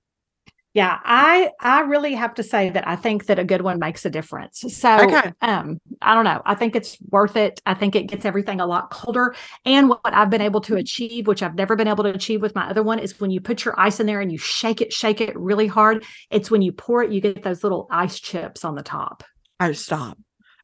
[0.76, 4.04] Yeah, I I really have to say that I think that a good one makes
[4.04, 4.62] a difference.
[4.76, 5.32] So Okay.
[5.40, 6.42] um I don't know.
[6.44, 7.62] I think it's worth it.
[7.64, 9.34] I think it gets everything a lot colder.
[9.64, 12.54] And what I've been able to achieve, which I've never been able to achieve with
[12.54, 14.92] my other one, is when you put your ice in there and you shake it,
[14.92, 16.04] shake it really hard.
[16.30, 19.24] It's when you pour it, you get those little ice chips on the top.
[19.60, 20.18] Oh, stop!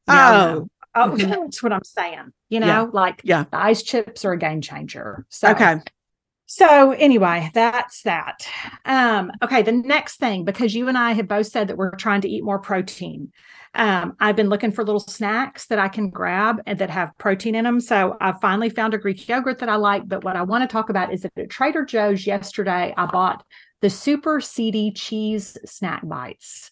[0.07, 0.69] Yeah, oh.
[0.95, 1.31] Oh, Mhm.
[1.31, 2.33] that's what I'm saying.
[2.51, 2.87] You know, Yeah.
[2.93, 3.45] like Yeah.
[3.51, 5.25] the ice chips are a game changer.
[5.31, 5.77] So okay.
[6.55, 8.47] So anyway, that's that.
[8.85, 12.21] Um, okay, the next thing, because you and I have both said that we're trying
[12.21, 13.33] to eat more protein.
[13.75, 17.55] Um, I've been looking for little snacks that I can grab and that have protein
[17.55, 17.81] in them.
[17.81, 20.07] So I finally found a Greek yogurt that I like.
[20.07, 23.43] But what I want to talk about is that at Trader Joe's yesterday, I bought
[23.81, 26.71] the super seedy cheese snack bites.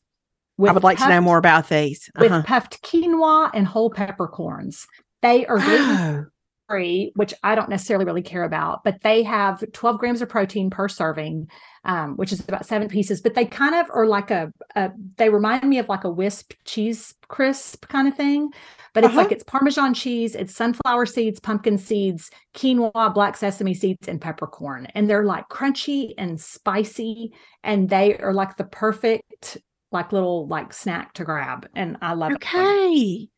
[0.62, 2.10] I would like to know more about these.
[2.18, 2.42] with Uh-huh.
[2.46, 4.86] puffed quinoa and whole peppercorns.
[5.22, 6.24] They are gluten Oh,
[6.70, 10.70] free, which I don't necessarily really care about, but they have 12 grams of protein
[10.70, 11.48] per serving,
[11.84, 13.20] um, which is about seven pieces.
[13.20, 16.52] But they kind of are like a, a they remind me of like a Whisp
[16.64, 18.50] cheese crisp kind of thing.
[18.94, 19.16] But it's Uh-huh.
[19.16, 24.86] like it's Parmesan cheese, it's sunflower seeds, pumpkin seeds, quinoa, black sesame seeds, and peppercorn.
[24.94, 29.58] And they're like crunchy and spicy, and they are like the perfect
[29.92, 31.68] like little like snack to grab.
[31.74, 32.42] And I love it.
[32.54, 33.28] okay.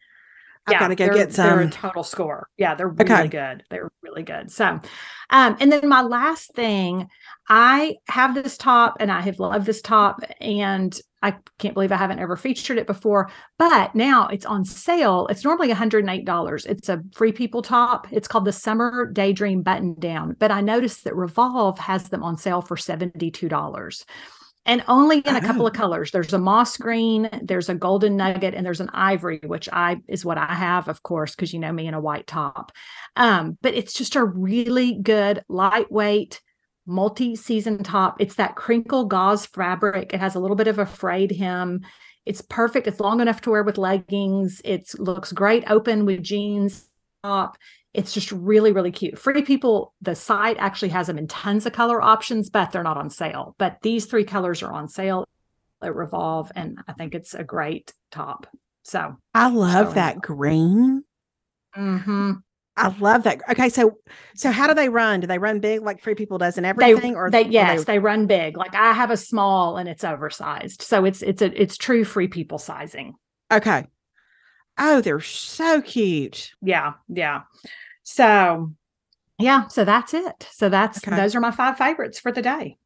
[0.66, 1.70] I've got to go get They're a some.
[1.70, 2.48] total score.
[2.56, 3.28] Yeah, they're really Okay.
[3.28, 3.64] good.
[3.70, 4.50] They're really good.
[4.50, 4.80] So,
[5.30, 7.08] um, and then my last thing,
[7.48, 11.96] I have this top and I have loved this top, and I can't believe I
[11.96, 13.30] haven't ever featured it before.
[13.58, 15.26] But now it's on sale.
[15.28, 16.66] It's normally $108.
[16.66, 18.06] It's a free people top.
[18.12, 20.36] It's called the Summer Daydream Button Down.
[20.38, 24.04] But I noticed that Revolve has them on sale for $72
[24.64, 25.66] and only in a couple Oh.
[25.68, 26.10] of colors.
[26.10, 30.24] There's a moss green, there's a golden nugget, and there's an ivory, which I is
[30.24, 32.72] what I have, of course, because you know me in a white top.
[33.16, 36.40] Um, but it's just a really good, lightweight,
[36.86, 38.20] multi-season top.
[38.20, 40.12] It's that crinkle gauze fabric.
[40.14, 41.80] It has a little bit of a frayed hem.
[42.26, 42.86] It's perfect.
[42.86, 44.60] It's long enough to wear with leggings.
[44.64, 46.88] It looks great open with jeans
[47.24, 47.56] top.
[47.94, 49.18] It's just really, really cute.
[49.18, 52.96] Free People, the site actually has them in tons of color options, but they're not
[52.96, 53.54] on sale.
[53.58, 55.28] But these three colors are on sale
[55.82, 58.46] at Revolve, and I think it's a great top.
[58.84, 61.04] So, I love So- that green.
[61.76, 62.32] Mm-hmm.
[62.74, 63.42] I love that.
[63.50, 63.98] Okay, so
[64.34, 65.20] so how do they run?
[65.20, 67.84] Do they run big like Free People does and they, everything, or they or yes,
[67.84, 68.56] they run big.
[68.56, 72.28] Like I have a small and it's oversized, so it's it's a it's true Free
[72.28, 73.12] People sizing.
[73.52, 73.84] okay.
[74.78, 76.52] Oh, they're so cute.
[76.62, 77.42] Yeah, yeah.
[78.02, 78.72] So,
[79.38, 80.48] yeah, so that's it.
[80.52, 81.14] So that's Okay.
[81.16, 82.78] those are my five favorites for the day.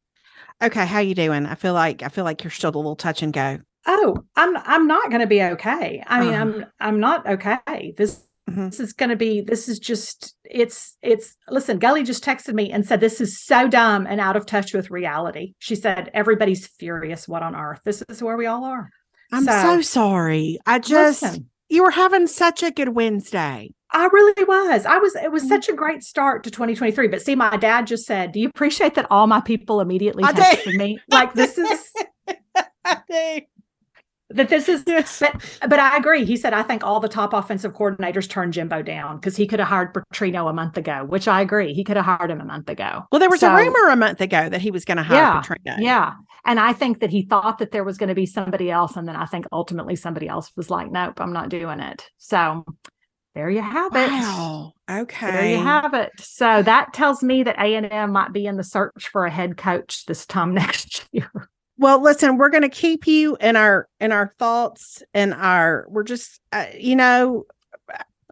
[0.61, 1.45] Okay, how you doing?
[1.45, 3.59] I feel like I feel like you're still a little touch and go.
[3.85, 6.03] Oh, I'm I'm not going to be okay.
[6.05, 6.41] I mean, Uh-huh.
[6.41, 7.93] I'm I'm not okay.
[7.97, 8.69] This Mhm.
[8.71, 12.71] this is going to be this is just it's it's listen, Gully just texted me
[12.71, 15.53] and said this is so dumb and out of touch with reality.
[15.59, 17.81] She said everybody's furious what on earth.
[17.83, 18.89] This is where we all are.
[19.31, 20.57] I'm so, So- sorry.
[20.65, 23.71] I just Listen, you were having such a good Wednesday.
[23.93, 24.85] I really was.
[24.85, 25.47] I was it was Mhm.
[25.49, 27.07] such a great start to 2023.
[27.07, 30.33] But see, my dad just said, Do you appreciate that all my people immediately I
[30.33, 30.41] do.
[30.41, 30.99] texted me?
[31.09, 31.91] Like this is
[34.29, 35.19] that this is yes.
[35.21, 36.25] But but I agree.
[36.25, 39.59] He said I think all the top offensive coordinators turned Jimbo down because he could
[39.59, 41.73] have hired Petrino a month ago, which I agree.
[41.73, 43.03] He could have hired him a month ago.
[43.11, 45.17] Well, there was So- a rumor a month ago that he was going to hire
[45.17, 45.75] Yeah, Petrino.
[45.79, 46.13] Yeah.
[46.47, 48.95] And I think that he thought that there was going to be somebody else.
[48.95, 52.09] And then I think ultimately somebody else was like, nope, I'm not doing it.
[52.17, 52.63] So
[53.35, 54.09] there you have it.
[54.09, 54.71] Wow.
[54.89, 55.29] Okay.
[55.31, 56.11] There you have it.
[56.17, 60.05] So that tells me that A&M might be in the search for a head coach
[60.05, 61.29] this time next year.
[61.77, 66.03] Well, listen, we're going to keep you in our in our thoughts and our we're
[66.03, 67.43] just uh, you know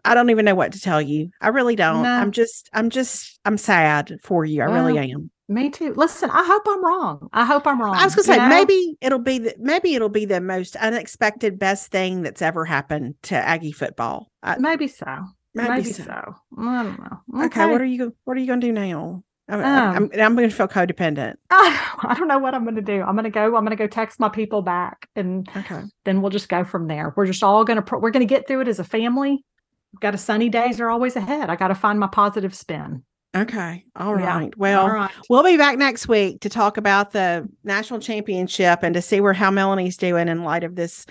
[0.04, 1.30] I don't even know what to tell you.
[1.40, 2.02] I really don't.
[2.02, 2.08] No.
[2.08, 4.62] I'm just I'm just I'm sad for you.
[4.62, 5.30] I really am.
[5.48, 5.94] Me too.
[5.94, 7.28] Listen, I hope I'm wrong.
[7.32, 7.94] I hope I'm wrong.
[7.94, 8.48] I was going to say know?
[8.48, 13.14] maybe it'll be the, maybe it'll be the most unexpected best thing that's ever happened
[13.24, 14.30] to Aggie football.
[14.42, 15.06] I, Maybe so.
[15.54, 16.02] maybe, Maybe, so.
[16.02, 16.34] so.
[16.58, 17.44] I don't know.
[17.46, 17.70] Okay.
[17.70, 19.22] what are you what are you going to do now?
[19.48, 21.34] I, Um, I'm I'm going to feel codependent.
[21.50, 23.02] I don't know what I'm going to do.
[23.02, 23.44] I'm going to go.
[23.56, 25.82] I'm going to go text my people back, and Okay.
[26.04, 27.14] then we'll just go from there.
[27.16, 27.98] We're just all going to.
[27.98, 29.44] We're going to get through it as a family.
[29.92, 31.48] We've Got a sunny days are always ahead.
[31.48, 33.04] I got to find my positive spin.
[33.36, 33.84] Okay.
[33.96, 34.44] All right.
[34.44, 34.50] Yeah.
[34.56, 35.10] Well, All right.
[35.28, 39.34] we'll be back next week to talk about the national championship and to see where
[39.34, 41.06] how Melanie's doing in light of this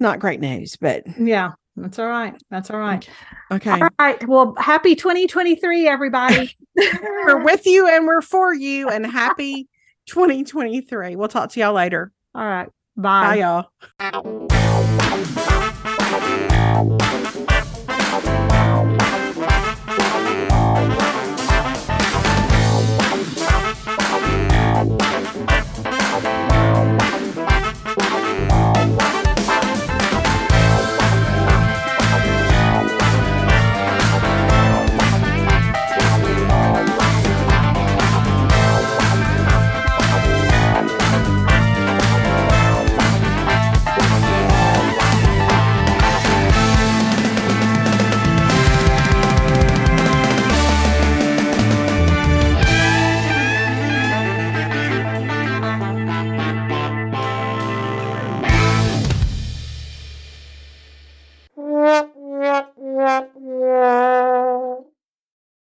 [0.00, 2.34] not great news, but yeah, that's all right.
[2.50, 3.08] That's all right.
[3.50, 3.80] Okay.
[3.80, 4.28] All right.
[4.28, 6.56] Well, happy 2023, everybody.
[6.76, 9.68] we're with you and we're for you, and happy
[10.06, 11.16] 2023.
[11.16, 12.12] We'll talk to y'all later.
[12.34, 12.68] All right.
[12.96, 13.36] Bye.
[13.36, 13.66] Bye,
[17.20, 17.34] y'all.
[63.48, 64.87] Yeah.